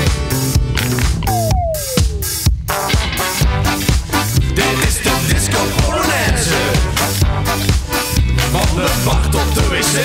De 8.75 9.01
bar 9.03 9.29
tot 9.29 9.53
de 9.53 9.67
wc. 9.69 9.95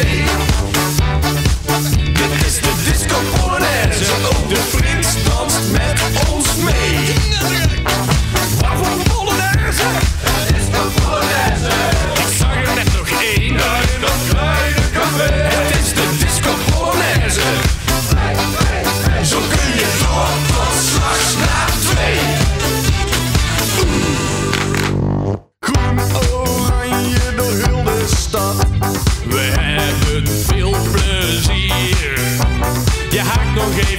Dit 2.12 2.46
is 2.46 2.54
de 2.54 2.72
disco 2.90 3.16
polonaise 3.36 4.04
Ook 4.28 4.48
de 4.48 4.60
prins 4.76 5.27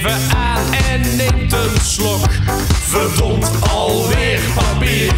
even 0.00 0.36
aan 0.36 0.72
en 0.72 1.16
neemt 1.16 1.52
een 1.52 1.80
slok. 1.82 2.28
Verdomd 2.88 3.50
alweer 3.70 4.40
papier. 4.54 5.12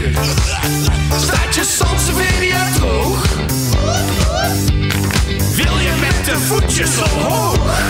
Staat 1.16 1.54
je 1.54 1.64
Sansevieria 1.64 2.70
droog? 2.72 3.36
Wil 5.54 5.78
je 5.78 5.92
met 6.00 6.24
de 6.24 6.38
voetjes 6.38 6.90
omhoog? 7.12 7.80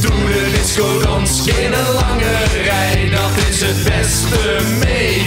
Doe 0.00 0.10
de 0.10 0.50
disco 0.54 1.00
dans 1.02 1.46
in 1.46 1.72
een 1.72 1.92
lange 1.94 2.44
rij. 2.62 3.08
Dat 3.10 3.46
is 3.48 3.60
het 3.60 3.84
beste 3.84 4.58
medicijn. 4.78 5.25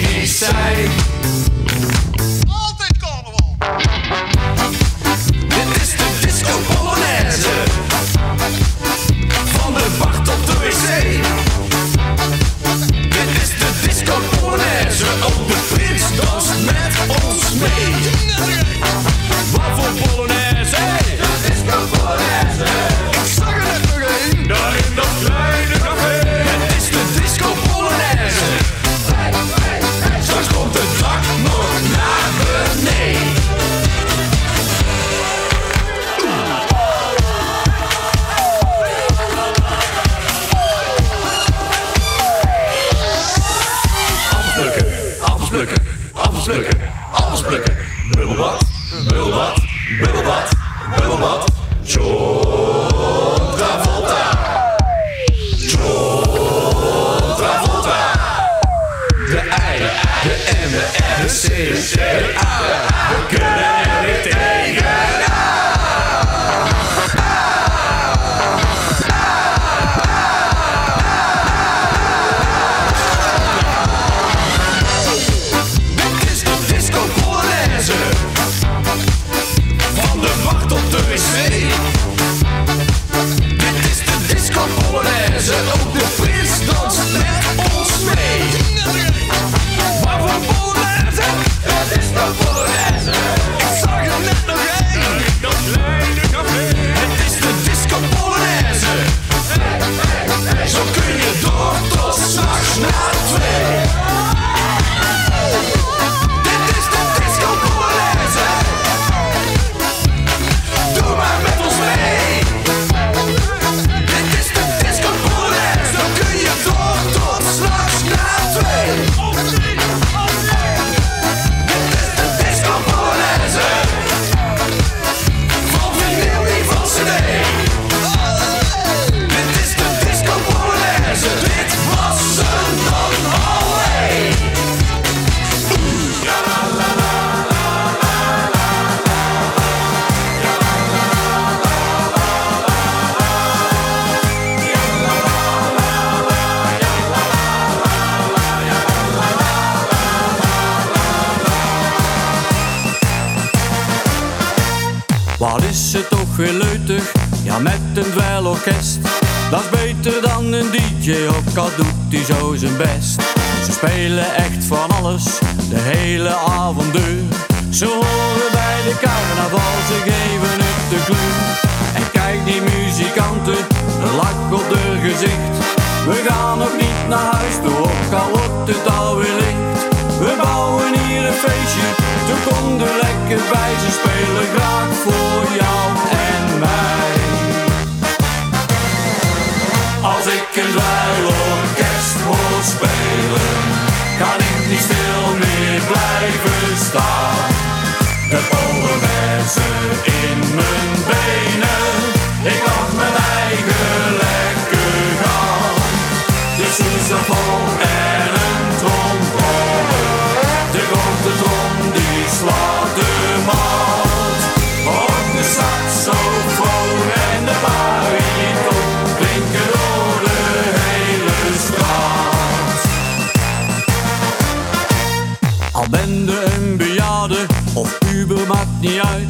Al 225.91 225.97
ben 225.97 226.25
je 226.25 226.53
een 226.55 226.77
bejaarde 226.77 227.45
of 227.73 227.97
puber, 227.97 228.47
maakt 228.47 228.79
niet 228.79 228.99
uit. 228.99 229.27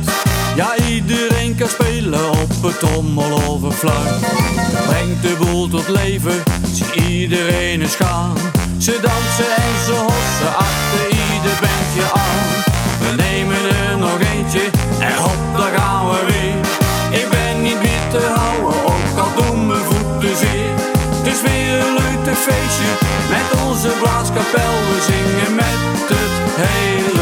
Ja, 0.55 0.75
iedereen 0.89 1.55
kan 1.55 1.67
spelen 1.67 2.29
op 2.29 2.63
het 2.63 2.79
trommel 2.79 3.31
of 3.47 3.61
een 3.61 3.71
fluit. 3.71 4.19
Brengt 4.87 5.21
de 5.21 5.35
boel 5.39 5.67
tot 5.67 5.87
leven, 5.87 6.43
zie 6.71 7.03
iedereen 7.07 7.81
eens 7.81 7.95
gaan. 7.95 8.35
Ze 8.77 8.91
dansen 9.01 9.55
en 9.55 9.75
ze 9.85 9.91
hossen 9.91 10.55
achter 10.55 11.05
ieder 11.07 11.55
bandje 11.61 12.05
aan. 12.13 12.47
We 12.99 13.23
nemen 13.23 13.75
er 13.87 13.97
nog 13.97 14.19
eentje 14.19 14.63
en 14.99 15.15
hop, 15.15 15.57
daar 15.57 15.79
gaan 15.79 16.09
we 16.09 16.19
weer. 16.25 17.19
Ik 17.21 17.29
ben 17.29 17.61
niet 17.61 17.81
meer 17.81 18.07
te 18.11 18.31
houden, 18.35 18.83
ook 18.85 19.17
al 19.17 19.43
doen 19.43 19.67
mijn 19.67 19.83
voeten 19.83 20.37
zeer. 20.37 20.73
Het 21.17 21.27
is 21.33 21.41
weer 21.41 21.79
een 21.79 21.93
leuk 21.93 22.09
feestje 22.35 22.89
met 23.29 23.61
onze 23.65 23.89
blaaskapel. 24.01 24.75
We 24.89 24.97
zingen 25.11 25.55
met 25.55 25.79
het 26.11 26.38
hele 26.59 27.18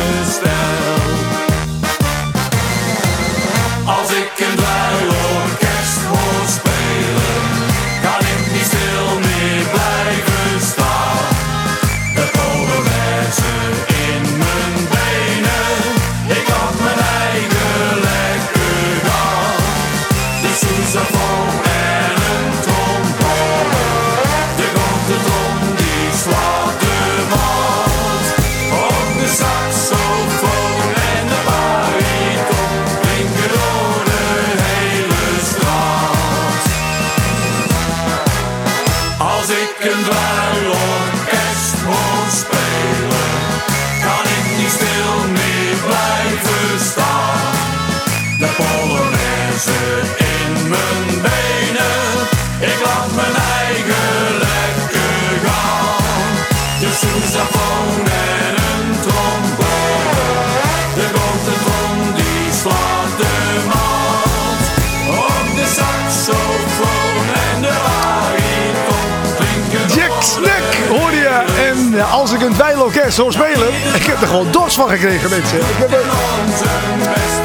dweilorkest 72.53 73.17
hoor 73.17 73.33
spelen, 73.33 73.67
ik 73.95 74.03
heb 74.03 74.21
er 74.21 74.27
gewoon 74.27 74.51
dorst 74.51 74.75
van 74.75 74.89
gekregen, 74.89 75.29
mensen. 75.29 75.57
Ik 75.57 75.77
heb 75.77 75.91
er, 75.91 76.05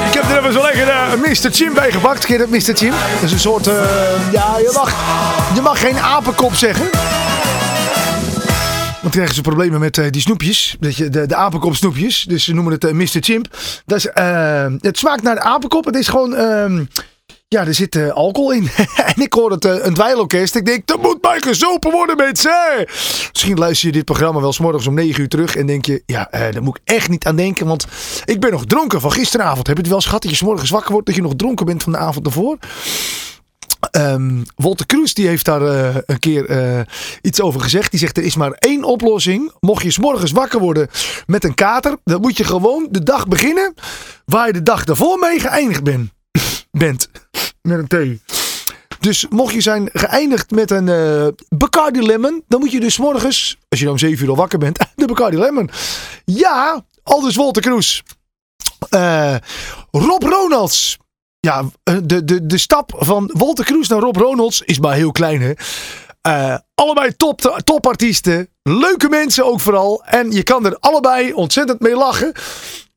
ik 0.06 0.12
heb 0.14 0.30
er 0.30 0.38
even 0.38 0.52
zo 0.52 0.62
lekker 0.62 0.88
eh, 0.88 1.12
Mr. 1.12 1.50
Chim 1.52 1.74
bij 1.74 1.92
gepakt. 1.92 2.26
Ken 2.26 2.38
dat 2.38 2.48
Mr. 2.48 2.58
Chim? 2.58 2.90
Dat 2.90 3.22
is 3.22 3.32
een 3.32 3.38
soort, 3.38 3.66
eh, 3.66 3.74
ja, 4.32 4.58
je 4.58 4.70
mag, 4.74 4.94
je 5.54 5.60
mag 5.60 5.80
geen 5.80 5.98
apenkop 5.98 6.54
zeggen. 6.54 6.90
Want 9.00 9.14
krijgen 9.14 9.34
ze 9.34 9.40
problemen 9.40 9.80
met 9.80 9.98
eh, 9.98 10.10
die 10.10 10.20
snoepjes. 10.20 10.76
Je, 10.80 11.08
de, 11.08 11.26
de 11.26 11.34
apenkop 11.34 11.76
snoepjes. 11.76 12.24
Dus 12.28 12.44
ze 12.44 12.54
noemen 12.54 12.72
het 12.72 12.92
Mr. 12.92 13.20
Chimp. 13.20 13.56
Dat 13.86 13.98
is, 13.98 14.08
het 14.80 14.98
smaakt 14.98 15.22
naar 15.22 15.34
de 15.34 15.40
apenkop. 15.40 15.84
Het 15.84 15.96
is 15.96 16.08
gewoon... 16.08 16.34
ja, 17.52 17.66
er 17.66 17.74
zit 17.74 17.96
eh, 17.96 18.10
alcohol 18.10 18.52
in. 18.52 18.68
en 19.14 19.22
ik 19.22 19.32
hoor 19.32 19.50
het 19.50 19.64
eh, 19.64 19.84
een 19.84 19.94
dweilorkest. 19.94 20.54
Ik 20.54 20.66
denk, 20.66 20.90
er 20.90 20.98
moet 20.98 21.20
bij 21.20 21.40
gezopen 21.40 21.90
worden, 21.90 22.16
mensen. 22.16 22.86
Misschien 23.32 23.58
luister 23.58 23.86
je 23.86 23.92
dit 23.92 24.04
programma 24.04 24.40
wel 24.40 24.52
's 24.52 24.58
morgens 24.58 24.86
om 24.86 24.94
9 24.94 25.20
uur 25.20 25.28
terug. 25.28 25.56
En 25.56 25.66
denk 25.66 25.84
je, 25.84 26.02
ja, 26.06 26.30
eh, 26.30 26.52
daar 26.52 26.62
moet 26.62 26.76
ik 26.76 26.94
echt 26.94 27.08
niet 27.08 27.26
aan 27.26 27.36
denken. 27.36 27.66
Want 27.66 27.86
ik 28.24 28.40
ben 28.40 28.50
nog 28.50 28.64
dronken 28.64 29.00
van 29.00 29.12
gisteravond. 29.12 29.66
Heb 29.66 29.76
je 29.76 29.82
het 29.82 29.86
wel 29.86 29.96
eens 29.96 30.06
gehad 30.06 30.22
dat 30.22 30.30
je 30.30 30.36
's 30.36 30.42
morgens 30.42 30.70
wakker 30.70 30.92
wordt. 30.92 31.06
Dat 31.06 31.14
je 31.14 31.22
nog 31.22 31.34
dronken 31.36 31.66
bent 31.66 31.82
van 31.82 31.92
de 31.92 31.98
avond 31.98 32.26
ervoor? 32.26 32.58
Ehm 33.90 34.42
Wolter 34.56 34.86
Kroes 34.86 35.14
die 35.14 35.26
heeft 35.26 35.44
daar 35.44 35.62
een 36.06 36.18
keer 36.18 36.86
iets 37.22 37.40
over 37.40 37.60
gezegd. 37.60 37.90
Die 37.90 38.00
zegt 38.00 38.16
er 38.16 38.22
is 38.22 38.36
maar 38.36 38.52
één 38.52 38.84
oplossing. 38.84 39.52
Mocht 39.60 39.82
je 39.82 39.90
's 39.90 39.98
morgens 39.98 40.30
wakker 40.30 40.60
worden 40.60 40.88
met 41.26 41.44
een 41.44 41.54
kater. 41.54 41.96
Dan 42.04 42.20
moet 42.20 42.36
je 42.36 42.44
gewoon 42.44 42.88
de 42.90 43.02
dag 43.02 43.28
beginnen 43.28 43.74
waar 44.24 44.46
je 44.46 44.52
de 44.52 44.62
dag 44.62 44.84
daarvoor 44.84 45.18
mee 45.18 45.40
geëindigd 45.40 45.82
bent. 45.82 46.10
bent. 46.70 47.10
Met 47.62 47.78
een 47.90 48.18
T. 48.18 48.32
Dus 49.00 49.26
mocht 49.30 49.54
je 49.54 49.60
zijn 49.60 49.88
geëindigd 49.92 50.50
met 50.50 50.70
een 50.70 50.88
eh 50.88 51.26
Bacardi 51.48 52.06
Lemon. 52.06 52.44
Dan 52.48 52.60
moet 52.60 52.72
je 52.72 52.80
dus 52.80 52.98
morgens, 52.98 53.58
als 53.68 53.78
je 53.78 53.84
dan 53.84 53.94
om 53.94 54.00
7 54.00 54.24
uur 54.24 54.30
al 54.30 54.36
wakker 54.36 54.58
bent. 54.58 54.78
De 54.94 55.06
Bacardi 55.06 55.38
Lemon. 55.38 55.70
Ja, 56.24 56.84
aldus 57.02 57.36
Wolter 57.36 57.62
Kroes. 57.62 58.02
Eh, 58.88 59.36
Rob 59.90 60.22
Ronalds. 60.22 60.98
Ja, 61.40 61.64
eh, 61.82 61.96
de, 62.04 62.24
de, 62.24 62.46
de 62.46 62.58
stap 62.58 62.92
van 62.96 63.30
Walter 63.32 63.64
Kroes 63.64 63.88
naar 63.88 64.00
Rob 64.00 64.16
Ronalds 64.16 64.60
is 64.60 64.78
maar 64.78 64.94
heel 64.94 65.12
klein 65.12 65.40
hè. 65.40 65.52
Allebei 66.74 67.16
top, 67.16 67.62
topartiesten. 67.64 68.48
Leuke 68.62 69.08
mensen 69.08 69.46
ook 69.46 69.60
vooral. 69.60 70.02
En 70.04 70.30
je 70.30 70.42
kan 70.42 70.66
er 70.66 70.76
allebei 70.78 71.32
ontzettend 71.32 71.80
mee 71.80 71.96
lachen. 71.96 72.32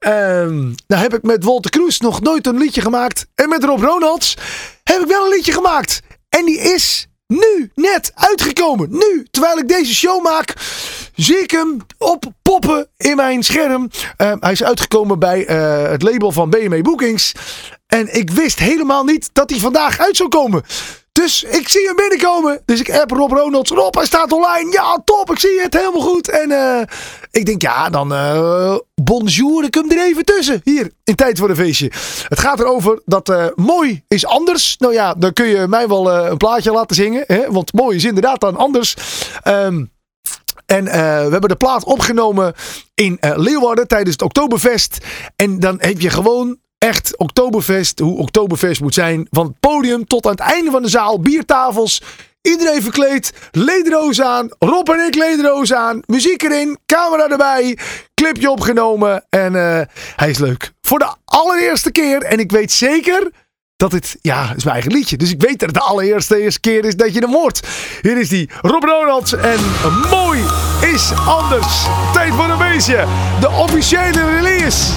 Ehm 0.05 0.73
nou 0.87 1.01
heb 1.01 1.13
ik 1.13 1.23
met 1.23 1.43
Walter 1.43 1.71
Kroes 1.71 1.99
nog 1.99 2.21
nooit 2.21 2.47
een 2.47 2.57
liedje 2.57 2.81
gemaakt. 2.81 3.25
En 3.35 3.49
met 3.49 3.63
Rob 3.63 3.81
Ronalds 3.81 4.37
heb 4.83 5.01
ik 5.01 5.07
wel 5.07 5.23
een 5.23 5.31
liedje 5.31 5.51
gemaakt. 5.51 6.01
En 6.29 6.45
die 6.45 6.57
is 6.59 7.07
nu 7.27 7.71
net 7.75 8.11
uitgekomen. 8.15 8.87
Nu, 8.91 9.27
terwijl 9.31 9.57
ik 9.57 9.67
deze 9.67 9.95
show 9.95 10.23
maak, 10.23 10.53
zie 11.15 11.37
ik 11.37 11.51
hem 11.51 11.85
op 11.97 12.25
poppen 12.41 12.87
in 12.97 13.15
mijn 13.15 13.43
scherm. 13.43 13.89
Eh, 14.17 14.33
hij 14.39 14.51
is 14.51 14.63
uitgekomen 14.63 15.19
bij 15.19 15.45
eh, 15.45 15.89
het 15.89 16.01
label 16.01 16.31
van 16.31 16.49
BME 16.49 16.81
Bookings. 16.81 17.31
En 17.87 18.15
ik 18.15 18.29
wist 18.29 18.59
helemaal 18.59 19.03
niet 19.03 19.29
dat 19.33 19.49
hij 19.49 19.59
vandaag 19.59 19.99
uit 19.99 20.15
zou 20.17 20.29
komen. 20.29 20.63
Dus 21.21 21.43
ik 21.43 21.69
zie 21.69 21.85
hem 21.85 21.95
binnenkomen. 21.95 22.61
Dus 22.65 22.79
ik 22.79 22.91
app 22.91 23.11
Rob 23.11 23.31
Ronalds. 23.31 23.71
Rob, 23.71 23.95
hij 23.95 24.05
staat 24.05 24.31
online. 24.31 24.71
Ja, 24.71 25.01
top. 25.05 25.31
Ik 25.31 25.39
zie 25.39 25.61
het 25.61 25.73
helemaal 25.73 26.01
goed. 26.01 26.29
En 26.29 26.51
eh, 26.51 26.81
ik 27.31 27.45
denk, 27.45 27.61
ja, 27.61 27.89
dan 27.89 28.13
eh 28.13 28.75
bonjour. 29.03 29.63
Ik 29.63 29.73
hem 29.73 29.91
er 29.91 30.05
even 30.05 30.25
tussen. 30.25 30.61
Hier, 30.63 30.91
in 31.03 31.15
tijd 31.15 31.37
voor 31.37 31.49
een 31.49 31.55
feestje. 31.55 31.91
Het 32.27 32.39
gaat 32.39 32.59
erover 32.59 33.01
dat 33.05 33.29
eh, 33.29 33.45
mooi 33.55 34.03
is 34.07 34.25
anders. 34.25 34.75
Nou 34.77 34.93
ja, 34.93 35.13
dan 35.13 35.33
kun 35.33 35.45
je 35.45 35.67
mij 35.67 35.87
wel 35.87 36.11
een 36.11 36.37
plaatje 36.37 36.71
laten 36.71 36.95
zingen. 36.95 37.23
Hè? 37.27 37.51
Want 37.51 37.73
mooi 37.73 37.95
is 37.95 38.05
inderdaad 38.05 38.39
dan 38.39 38.55
anders. 38.55 38.95
Ehm 39.43 39.83
en 40.65 40.83
we 40.83 41.31
hebben 41.31 41.49
de 41.49 41.55
plaat 41.55 41.83
opgenomen 41.83 42.53
in 42.93 43.17
eh, 43.19 43.31
Leeuwarden 43.35 43.87
tijdens 43.87 44.11
het 44.11 44.21
Oktoberfest. 44.21 45.05
En 45.35 45.59
dan 45.59 45.75
heb 45.79 45.99
je 45.99 46.09
gewoon 46.09 46.57
echt 46.77 47.17
Oktoberfest, 47.17 47.99
hoe 47.99 48.17
Oktoberfest 48.17 48.81
moet 48.81 48.93
zijn. 48.93 49.27
Van 49.31 49.45
het 49.45 49.59
podium 49.59 50.05
tot 50.05 50.25
aan 50.25 50.31
het 50.31 50.39
einde 50.39 50.71
van 50.71 50.81
de 50.81 50.89
zaal, 50.89 51.19
biertafels. 51.19 52.01
Iedereen 52.41 52.81
verkleed. 52.81 53.33
Lederoos 53.51 54.21
aan. 54.21 54.49
Rob 54.59 54.89
en 54.89 54.99
ik 55.07 55.15
lederoos 55.15 55.73
aan. 55.73 56.01
Muziek 56.05 56.43
erin. 56.43 56.77
Camera 56.85 57.29
erbij. 57.29 57.77
Clipje 58.13 58.51
opgenomen. 58.51 59.25
En 59.29 59.55
eh, 59.55 59.81
hij 60.15 60.29
is 60.29 60.37
leuk. 60.37 60.71
Voor 60.81 60.99
de 60.99 61.15
allereerste 61.25 61.91
keer. 61.91 62.21
En 62.21 62.39
ik 62.39 62.51
weet 62.51 62.71
zeker 62.71 63.31
dat 63.77 63.91
het, 63.91 64.17
ja, 64.21 64.41
is 64.55 64.63
mijn 64.63 64.75
eigen 64.75 64.91
liedje. 64.91 65.17
Dus 65.17 65.31
ik 65.31 65.41
weet 65.41 65.59
dat 65.59 65.69
het 65.69 65.73
de 65.73 65.83
allereerste 65.83 66.41
eerste 66.41 66.59
keer 66.59 66.85
is 66.85 66.95
dat 66.95 67.13
je 67.13 67.19
hem 67.19 67.33
hoort. 67.33 67.67
Hier 68.01 68.17
is 68.17 68.29
die 68.29 68.49
Rob 68.61 68.83
Ronalds 68.83 69.33
en 69.33 69.59
Mooi 70.09 70.39
is 70.93 71.11
Anders. 71.25 71.83
Tijd 72.13 72.33
voor 72.33 72.49
een 72.49 72.57
beestje. 72.57 73.05
De 73.39 73.49
officiële 73.49 74.35
release. 74.35 74.93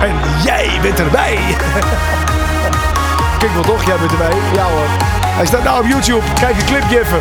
En 0.00 0.14
jij 0.44 0.78
bent 0.82 0.98
erbij. 0.98 1.36
Kijk 3.38 3.52
wel 3.52 3.62
toch, 3.62 3.86
jij 3.86 3.98
bent 3.98 4.10
erbij. 4.10 4.36
Ja 4.54 4.64
hoor. 4.64 4.86
Hij 5.26 5.46
staat 5.46 5.64
nou 5.64 5.84
op 5.84 5.90
YouTube. 5.90 6.22
Kijk 6.40 6.60
een 6.60 6.64
clipje 6.64 7.00
even. 7.00 7.18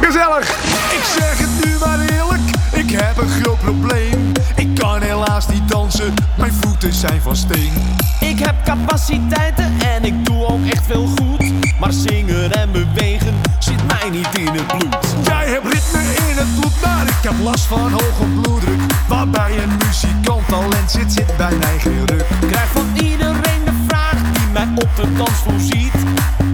Gezellig. 0.00 0.50
Ik 0.90 1.04
zeg 1.18 1.38
het 1.38 1.64
nu 1.64 1.78
maar 1.78 2.00
eerlijk, 2.00 2.42
ik 2.72 2.90
heb 2.90 3.16
een 3.16 3.28
groot 3.28 3.58
probleem. 3.58 4.32
Ik 4.56 4.74
kan 4.74 5.02
helaas 5.02 5.48
niet 5.48 5.68
dansen, 5.68 6.14
mijn 6.36 6.52
voeten 6.52 6.92
zijn 6.92 7.20
van 7.20 7.36
steen. 7.36 7.72
Ik 8.20 8.38
heb 8.38 8.54
capaciteiten 8.64 9.74
en 9.94 10.04
ik 10.04 10.24
doe 10.24 10.46
ook 10.46 10.66
echt 10.66 10.86
veel 10.86 11.06
goed. 11.06 11.63
Maar 11.84 11.92
zingen 11.92 12.52
en 12.52 12.72
bewegen 12.72 13.34
zit 13.58 13.86
mij 13.86 14.10
niet 14.10 14.38
in 14.38 14.46
het 14.46 14.66
bloed. 14.66 14.96
Jij 15.24 15.46
hebt 15.46 15.72
ritme 15.72 16.00
in 16.28 16.36
het 16.36 16.60
bloed, 16.60 16.80
maar 16.82 17.06
ik 17.06 17.22
heb 17.22 17.34
last 17.42 17.64
van 17.64 17.92
hoge 17.92 18.24
bloeddruk. 18.40 18.80
Waarbij 19.08 19.62
een 19.62 19.76
muzikant 19.86 20.48
talent 20.48 20.90
zit, 20.90 21.12
zit 21.12 21.36
bij 21.36 21.54
mij 21.56 21.78
geen 21.78 22.06
ruk. 22.06 22.24
Krijg 22.50 22.68
van 22.68 22.88
iedereen 22.94 23.64
de 23.64 23.72
vraag 23.88 24.16
die 24.32 24.48
mij 24.52 24.68
op 24.74 24.88
de 24.96 25.12
dansvloer 25.16 25.60
ziet. 25.60 25.94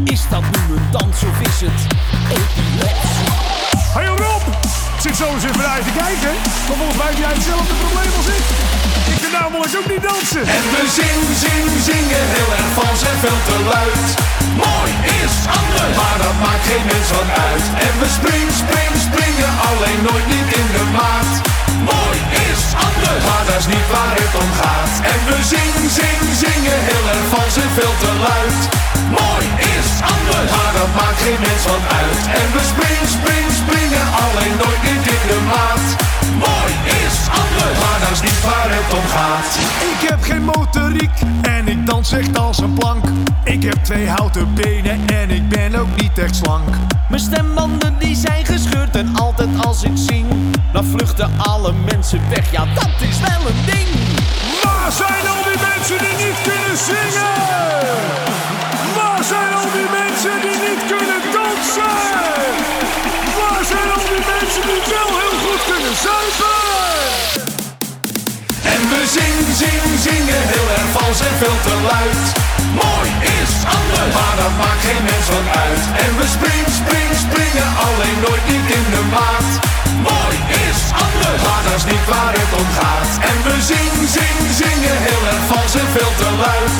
Is 0.04 0.22
dat 0.30 0.42
nu 0.42 0.76
een 0.76 0.90
dans 0.90 1.22
of 1.22 1.40
is 1.40 1.60
het 1.60 1.80
epilepsie? 2.28 3.30
Hey 3.94 4.06
Rob! 4.06 4.42
Zit 5.00 5.16
zo 5.16 5.34
eens 5.34 5.44
even 5.44 5.68
uit 5.70 5.84
te 5.84 5.92
kijken. 5.98 6.32
Maar 6.68 6.76
volgens 6.76 6.96
mij 6.96 7.06
heb 7.06 7.18
jij 7.18 7.32
hetzelfde 7.32 7.74
probleem 7.74 8.12
als 8.16 8.26
ik. 8.26 8.89
Ik 9.12 9.20
kan 9.22 10.00
dansen. 10.08 10.44
En 10.56 10.64
we 10.74 10.82
zing, 10.98 11.20
zing, 11.44 11.66
zingen 11.90 12.24
heel 12.36 12.50
erg 12.58 12.70
vals 12.78 13.02
en 13.10 13.18
veel 13.24 13.40
te 13.48 13.58
luid. 13.72 14.06
Mooi 14.64 14.90
is 15.22 15.34
anders, 15.60 15.94
maar 16.00 16.18
dat 16.24 16.36
maakt 16.44 16.64
geen 16.70 16.84
mens 16.92 17.08
wat 17.16 17.30
uit. 17.48 17.64
En 17.86 17.94
we 18.00 18.08
spring, 18.18 18.46
spring, 18.62 18.92
springen, 19.06 19.50
alleen 19.68 20.00
nooit 20.08 20.26
niet 20.34 20.48
in 20.60 20.68
de 20.76 20.84
maat. 20.98 21.32
Mooi 21.92 22.18
is 22.48 22.62
anders, 22.88 23.22
maar 23.28 23.44
dat 23.48 23.58
is 23.62 23.68
niet 23.74 23.88
waar 23.94 24.14
het 24.20 24.34
om 24.42 24.50
gaat. 24.62 24.94
En 25.12 25.18
we 25.28 25.36
zing, 25.52 25.74
zing, 25.98 26.20
zingen 26.44 26.78
heel 26.90 27.04
erg 27.14 27.26
vals 27.32 27.56
en 27.64 27.70
veel 27.78 27.94
te 28.04 28.12
luid. 28.26 28.60
Mooi 29.18 29.46
is 29.76 29.90
anders, 30.14 30.50
maar 30.56 30.72
dat 30.80 30.90
maakt 31.00 31.20
geen 31.26 31.40
mens 31.46 31.62
wat 31.70 31.84
uit. 32.00 32.20
En 32.40 32.46
we 32.54 32.62
spring, 32.72 33.02
spring, 33.16 33.46
springen, 33.62 34.04
alleen 34.24 34.54
nooit 34.62 34.82
niet 34.88 35.04
in 35.16 35.22
de 35.30 35.40
maat. 35.52 35.86
Mooi 36.46 36.72
is 37.04 37.16
anders, 37.42 37.76
maar 37.82 37.98
dat 38.02 38.12
is 38.16 38.22
niet 38.28 38.40
waar 38.48 38.70
het 38.76 38.90
om 38.98 38.99
gaat. 39.08 39.58
Ik 39.80 40.08
heb 40.08 40.22
geen 40.22 40.44
motoriek 40.44 41.20
en 41.42 41.68
ik 41.68 41.86
dans 41.86 42.12
echt 42.12 42.38
als 42.38 42.58
een 42.58 42.72
plank. 42.72 43.04
Ik 43.44 43.62
heb 43.62 43.84
twee 43.84 44.08
houten 44.08 44.54
benen 44.54 45.06
en 45.06 45.30
ik 45.30 45.48
ben 45.48 45.74
ook 45.74 46.00
niet 46.00 46.18
echt 46.18 46.36
slank. 46.36 46.68
Mijn 47.08 47.22
stembanden 47.22 47.98
die 47.98 48.16
zijn 48.16 48.46
gescheurd 48.46 48.96
en 48.96 49.16
altijd 49.16 49.48
als 49.64 49.82
ik 49.82 49.92
zing, 49.94 50.26
dan 50.72 50.84
vluchten 50.84 51.30
alle 51.38 51.72
mensen 51.72 52.20
weg. 52.28 52.50
Ja, 52.50 52.64
dat 52.74 53.08
is 53.08 53.20
wel 53.20 53.46
een 53.50 53.64
ding. 53.66 53.88
Waar 54.62 54.92
zijn 54.92 55.26
al 55.28 55.42
die 55.48 55.60
mensen 55.70 55.98
die 55.98 56.26
niet 56.26 56.40
kunnen 56.42 56.78
zingen? 56.88 57.34
Waar 58.96 59.24
zijn 59.24 59.52
al 59.54 59.68
die 59.76 59.88
mensen 60.00 60.36
die 60.44 60.58
niet 60.66 60.82
kunnen 60.92 61.22
dansen? 61.32 61.96
Waar 63.38 63.64
zijn 63.72 63.90
al 63.96 64.04
die 64.12 64.24
mensen 64.34 64.62
die 64.70 64.82
wel 64.94 65.10
heel 65.20 65.36
goed 65.44 65.62
kunnen 65.70 65.94
zuipen? 66.04 67.29
We 68.90 69.02
zing, 69.18 69.38
zing, 69.62 69.82
zingen 70.08 70.42
heel 70.54 70.68
erg 70.78 70.88
vals 70.96 71.20
en 71.28 71.34
veel 71.42 71.58
te 71.68 71.76
luid. 71.90 72.24
Mooi 72.82 73.10
is 73.40 73.52
anders, 73.76 74.12
maar 74.18 74.36
dat 74.42 74.54
maakt 74.62 74.82
geen 74.88 75.04
mens 75.10 75.26
wat 75.34 75.48
uit. 75.64 75.82
En 76.04 76.10
we 76.18 76.26
spring, 76.36 76.64
spring, 76.80 77.10
springen, 77.24 77.68
alleen 77.86 78.18
nooit 78.26 78.44
niet 78.52 78.66
in 78.78 78.86
de 78.94 79.04
maat. 79.16 79.48
Mooi 80.10 80.36
is 80.66 80.80
anders, 81.06 81.40
maar 81.46 81.62
dat 81.66 81.76
is 81.80 81.86
niet 81.92 82.06
waar 82.12 82.34
het 82.40 82.52
om 82.60 82.68
gaat. 82.80 83.10
En 83.30 83.36
we 83.46 83.54
zing, 83.72 83.92
zing, 84.16 84.38
zingen 84.62 84.96
heel 85.08 85.22
erg 85.32 85.44
vals 85.50 85.72
en 85.82 85.88
veel 85.96 86.12
te 86.22 86.30
luid. 86.44 86.76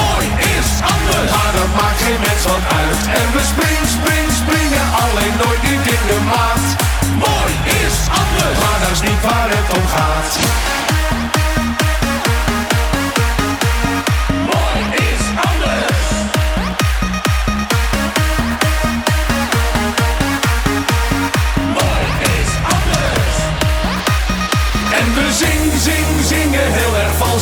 Mooi 0.00 0.26
is 0.56 0.68
anders, 0.94 1.28
maar 1.36 1.52
dat 1.58 1.70
maakt 1.80 2.00
geen 2.06 2.20
mens 2.26 2.42
wat 2.50 2.64
uit. 2.80 3.00
En 3.20 3.26
we 3.34 3.42
spring, 3.52 3.82
spring, 3.96 4.26
springen, 4.42 4.86
alleen 5.02 5.34
nooit 5.42 5.62
niet 5.68 5.84
in 5.96 6.04
de 6.10 6.20
maat. 6.32 6.64
Mooi 7.26 7.52
is 7.82 7.96
anders, 8.22 8.56
maar 8.62 8.78
dat 8.82 8.92
is 8.96 9.02
niet 9.08 9.22
waar 9.28 9.48
het 9.56 9.68
om 9.78 9.86
gaat. 9.96 10.32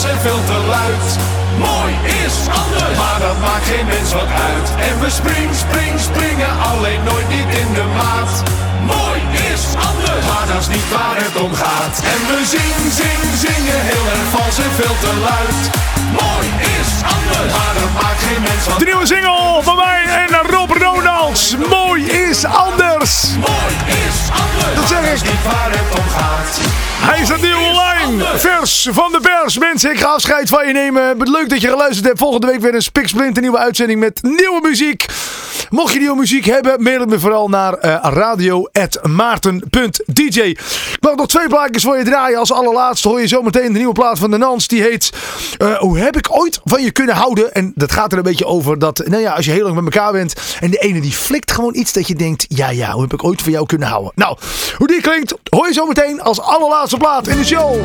En 0.05 0.21
veel 0.21 0.45
te 0.45 0.59
luid. 0.69 1.19
Mooi 1.59 1.95
is 2.25 2.37
anders, 2.63 2.97
maar 2.99 3.19
dat 3.21 3.39
maakt 3.41 3.65
geen 3.65 3.87
mens 3.87 4.13
wat 4.13 4.31
uit. 4.49 4.69
En 4.89 5.01
we 5.01 5.11
spring, 5.11 5.55
spring, 5.55 6.01
springen, 6.01 6.61
alleen 6.61 7.03
nooit 7.05 7.29
niet 7.29 7.59
in 7.59 7.73
de 7.73 7.85
maat. 7.97 8.43
Mooi 8.87 9.21
is 9.53 9.63
anders, 9.89 10.25
maar 10.31 10.47
dat 10.53 10.61
is 10.61 10.69
niet 10.69 10.89
waar 10.97 11.17
het 11.25 11.37
om 11.43 11.55
gaat. 11.55 11.95
En 12.13 12.21
we 12.29 12.39
zing, 12.55 12.75
zing, 13.01 13.21
zingen 13.47 13.81
heel 13.91 14.05
erg 14.15 14.27
vals 14.35 14.59
en 14.59 14.73
veel 14.81 14.97
te 15.05 15.13
luid. 15.29 15.59
Mooi 16.21 16.47
is 16.79 16.91
anders, 17.17 17.53
maar 17.57 17.75
dat 17.81 18.03
maakt 18.03 18.23
geen 18.29 18.43
mens 18.43 18.67
wat 18.69 18.79
De 18.79 18.85
nieuwe 18.85 19.07
single 19.07 19.61
van 19.63 19.77
mij 19.77 20.03
en 20.05 20.51
Rob 20.51 20.71
Ronalds. 20.71 21.57
Mooi 21.69 22.05
is 22.05 22.45
anders. 22.45 23.13
Mooi 23.37 23.75
is 24.05 24.19
anders, 24.45 24.75
Dat 24.75 24.89
zeg 24.89 25.01
maar 25.01 25.13
is 25.13 25.21
ik. 25.23 25.27
niet 25.31 25.45
waar 25.45 25.71
het 25.71 25.99
om 25.99 26.09
gaat. 26.17 26.61
Hij 27.01 27.25
staat 27.25 27.41
nu 27.41 27.53
online. 27.55 28.39
Vers 28.39 28.89
van 28.93 29.13
de 29.13 29.21
pers. 29.21 29.59
Mensen, 29.59 29.91
ik 29.91 30.01
ga 30.01 30.07
afscheid 30.07 30.49
van 30.49 30.67
je 30.67 30.73
nemen. 30.73 31.31
Leuk 31.31 31.49
dat 31.49 31.61
je 31.61 31.69
geluisterd 31.69 32.07
hebt. 32.07 32.19
Volgende 32.19 32.47
week 32.47 32.61
weer 32.61 32.75
een 32.75 32.83
spiksplint, 32.83 33.41
nieuwe 33.41 33.59
uitzending 33.59 34.01
met 34.01 34.23
nieuwe 34.23 34.61
muziek. 34.63 35.07
Mocht 35.71 35.93
je 35.93 35.99
nieuwe 35.99 36.17
muziek 36.17 36.45
hebben, 36.45 36.83
mail 36.83 37.01
het 37.01 37.09
me 37.09 37.19
vooral 37.19 37.49
naar 37.49 37.75
uh, 37.85 38.05
radio.maarten.dj. 38.73 40.41
Ik 40.41 40.99
mag 41.01 41.15
nog 41.15 41.27
twee 41.27 41.49
plaatjes 41.49 41.83
voor 41.83 41.99
je 41.99 42.05
draaien. 42.05 42.39
Als 42.39 42.53
allerlaatste 42.53 43.09
hoor 43.09 43.21
je 43.21 43.27
zometeen 43.27 43.73
de 43.73 43.79
nieuwe 43.79 43.93
plaat 43.93 44.19
van 44.19 44.31
de 44.31 44.37
Nans. 44.37 44.69
Die 44.69 44.83
heet 44.83 45.13
uh, 45.59 45.79
Hoe 45.79 45.99
heb 45.99 46.17
ik 46.17 46.27
ooit 46.31 46.61
van 46.65 46.83
je 46.83 46.91
kunnen 46.91 47.15
houden? 47.15 47.53
En 47.53 47.73
dat 47.75 47.93
gaat 47.93 48.13
er 48.13 48.19
een 48.19 48.25
beetje 48.25 48.47
over 48.47 48.79
dat, 48.79 49.03
nou 49.07 49.23
ja, 49.23 49.33
als 49.33 49.45
je 49.45 49.51
heel 49.51 49.65
lang 49.65 49.75
met 49.75 49.95
elkaar 49.95 50.13
bent. 50.13 50.35
En 50.61 50.71
de 50.71 50.79
ene 50.79 51.01
die 51.01 51.13
flikt 51.13 51.53
gewoon 51.53 51.75
iets 51.75 51.93
dat 51.93 52.09
je 52.09 52.15
denkt, 52.15 52.45
ja 52.49 52.71
ja, 52.71 52.91
hoe 52.91 53.03
heb 53.03 53.13
ik 53.13 53.25
ooit 53.25 53.43
van 53.43 53.53
jou 53.53 53.67
kunnen 53.67 53.89
houden? 53.89 54.13
Nou, 54.15 54.37
hoe 54.77 54.87
die 54.87 55.01
klinkt 55.01 55.35
hoor 55.51 55.67
je 55.67 55.73
zometeen 55.73 56.21
als 56.21 56.41
allerlaatste 56.41 56.97
plaat 56.97 57.29
in 57.29 57.37
de 57.37 57.45
show. 57.45 57.77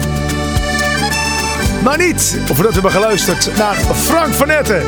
Maar 1.83 1.97
niet 1.97 2.37
voordat 2.45 2.67
we 2.67 2.73
hebben 2.73 2.91
geluisterd 2.91 3.57
naar 3.57 3.75
Frank 3.75 4.33
van 4.33 4.49
Etten. 4.49 4.81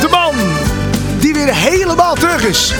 De 0.00 0.08
man 0.10 0.34
die 1.20 1.34
weer 1.34 1.54
helemaal 1.54 2.14
terug 2.14 2.44
is. 2.44 2.74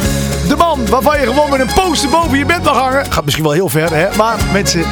De 0.51 0.57
man 0.57 0.87
waarvan 0.87 1.21
je 1.21 1.27
gewoon 1.27 1.51
met 1.51 1.61
een 1.61 1.75
poster 1.75 2.11
boven 2.11 2.39
je 2.39 2.45
bed 2.45 2.63
mag 2.63 2.77
hangen. 2.77 3.13
Gaat 3.13 3.25
misschien 3.25 3.45
wel 3.45 3.55
heel 3.55 3.69
ver, 3.69 3.95
hè? 3.95 4.17
Maar 4.17 4.39
mensen... 4.53 4.85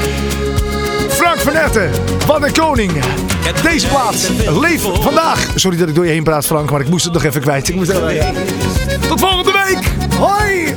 Frank 1.08 1.38
van 1.38 1.52
Etten, 1.52 1.90
wat 2.26 2.42
een 2.42 2.52
koning. 2.52 2.92
Deze 3.62 3.86
plaats 3.86 4.28
leeft 4.60 4.82
vandaag. 5.00 5.46
Sorry 5.54 5.78
dat 5.78 5.88
ik 5.88 5.94
door 5.94 6.06
je 6.06 6.10
heen 6.10 6.22
praat, 6.22 6.46
Frank, 6.46 6.70
maar 6.70 6.80
ik 6.80 6.88
moest 6.88 7.04
het 7.04 7.12
nog 7.12 7.24
even 7.24 7.40
kwijt. 7.40 7.68
Ik 7.68 7.74
moest 7.74 7.92
ja. 7.92 8.32
Tot 9.08 9.20
volgende 9.20 9.52
week. 9.52 10.12
Hoi! 10.18 10.74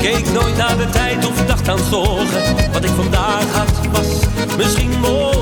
Keek 0.00 0.32
nooit 0.32 0.56
naar 0.56 0.76
de 0.76 0.88
tijd 0.90 1.26
of 1.26 1.46
dacht 1.46 1.68
aan 1.68 1.78
zorgen. 1.90 2.42
Wat 2.72 2.84
ik 2.84 2.90
vandaag 2.96 3.52
had 3.52 3.70
was 3.92 4.06
misschien 4.56 4.98
morgen 5.00 5.35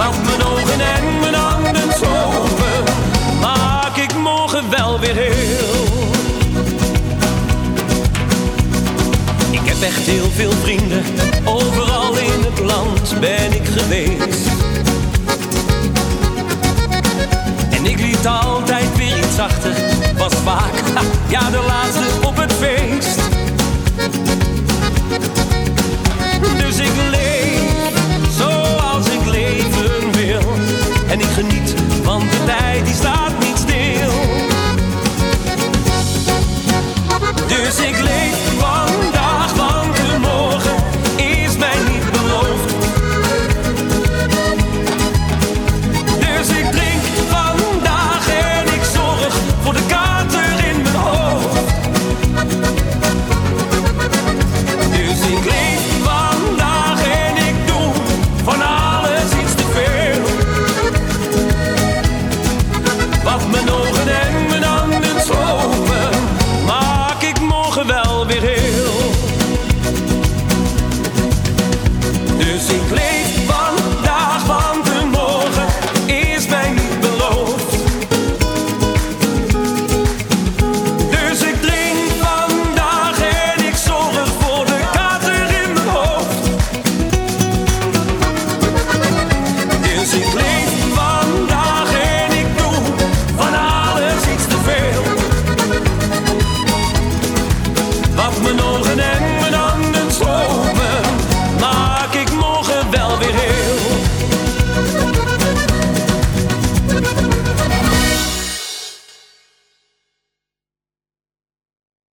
Want 0.00 0.24
mijn 0.24 0.42
ogen 0.44 0.80
en 0.80 1.20
mijn 1.20 1.34
handen 1.34 1.92
slopen, 1.92 2.84
maak 3.40 3.96
ik 3.96 4.14
morgen 4.16 4.70
wel 4.70 5.00
weer 5.00 5.14
heel. 5.14 6.08
Ik 9.50 9.60
heb 9.64 9.82
echt 9.82 10.06
heel 10.06 10.30
veel 10.34 10.52
vrienden, 10.62 11.02
overal 11.44 12.16
in 12.16 12.44
het 12.50 12.58
land 12.58 13.20
ben 13.20 13.52
ik 13.52 13.66
geweest. 13.66 14.46
En 17.70 17.86
ik 17.86 18.00
liet 18.00 18.26
altijd 18.26 18.96
weer 18.96 19.18
iets 19.18 19.38
achter, 19.38 19.74
was 20.18 20.34
vaak, 20.44 20.74
ja 21.34 21.50
de 21.50 21.64
laatste 21.66 22.26
op 22.26 22.36
het 22.36 22.52
feest. 22.52 23.18
Dus 37.70 37.78
ik 37.78 37.98
leef 38.00 38.29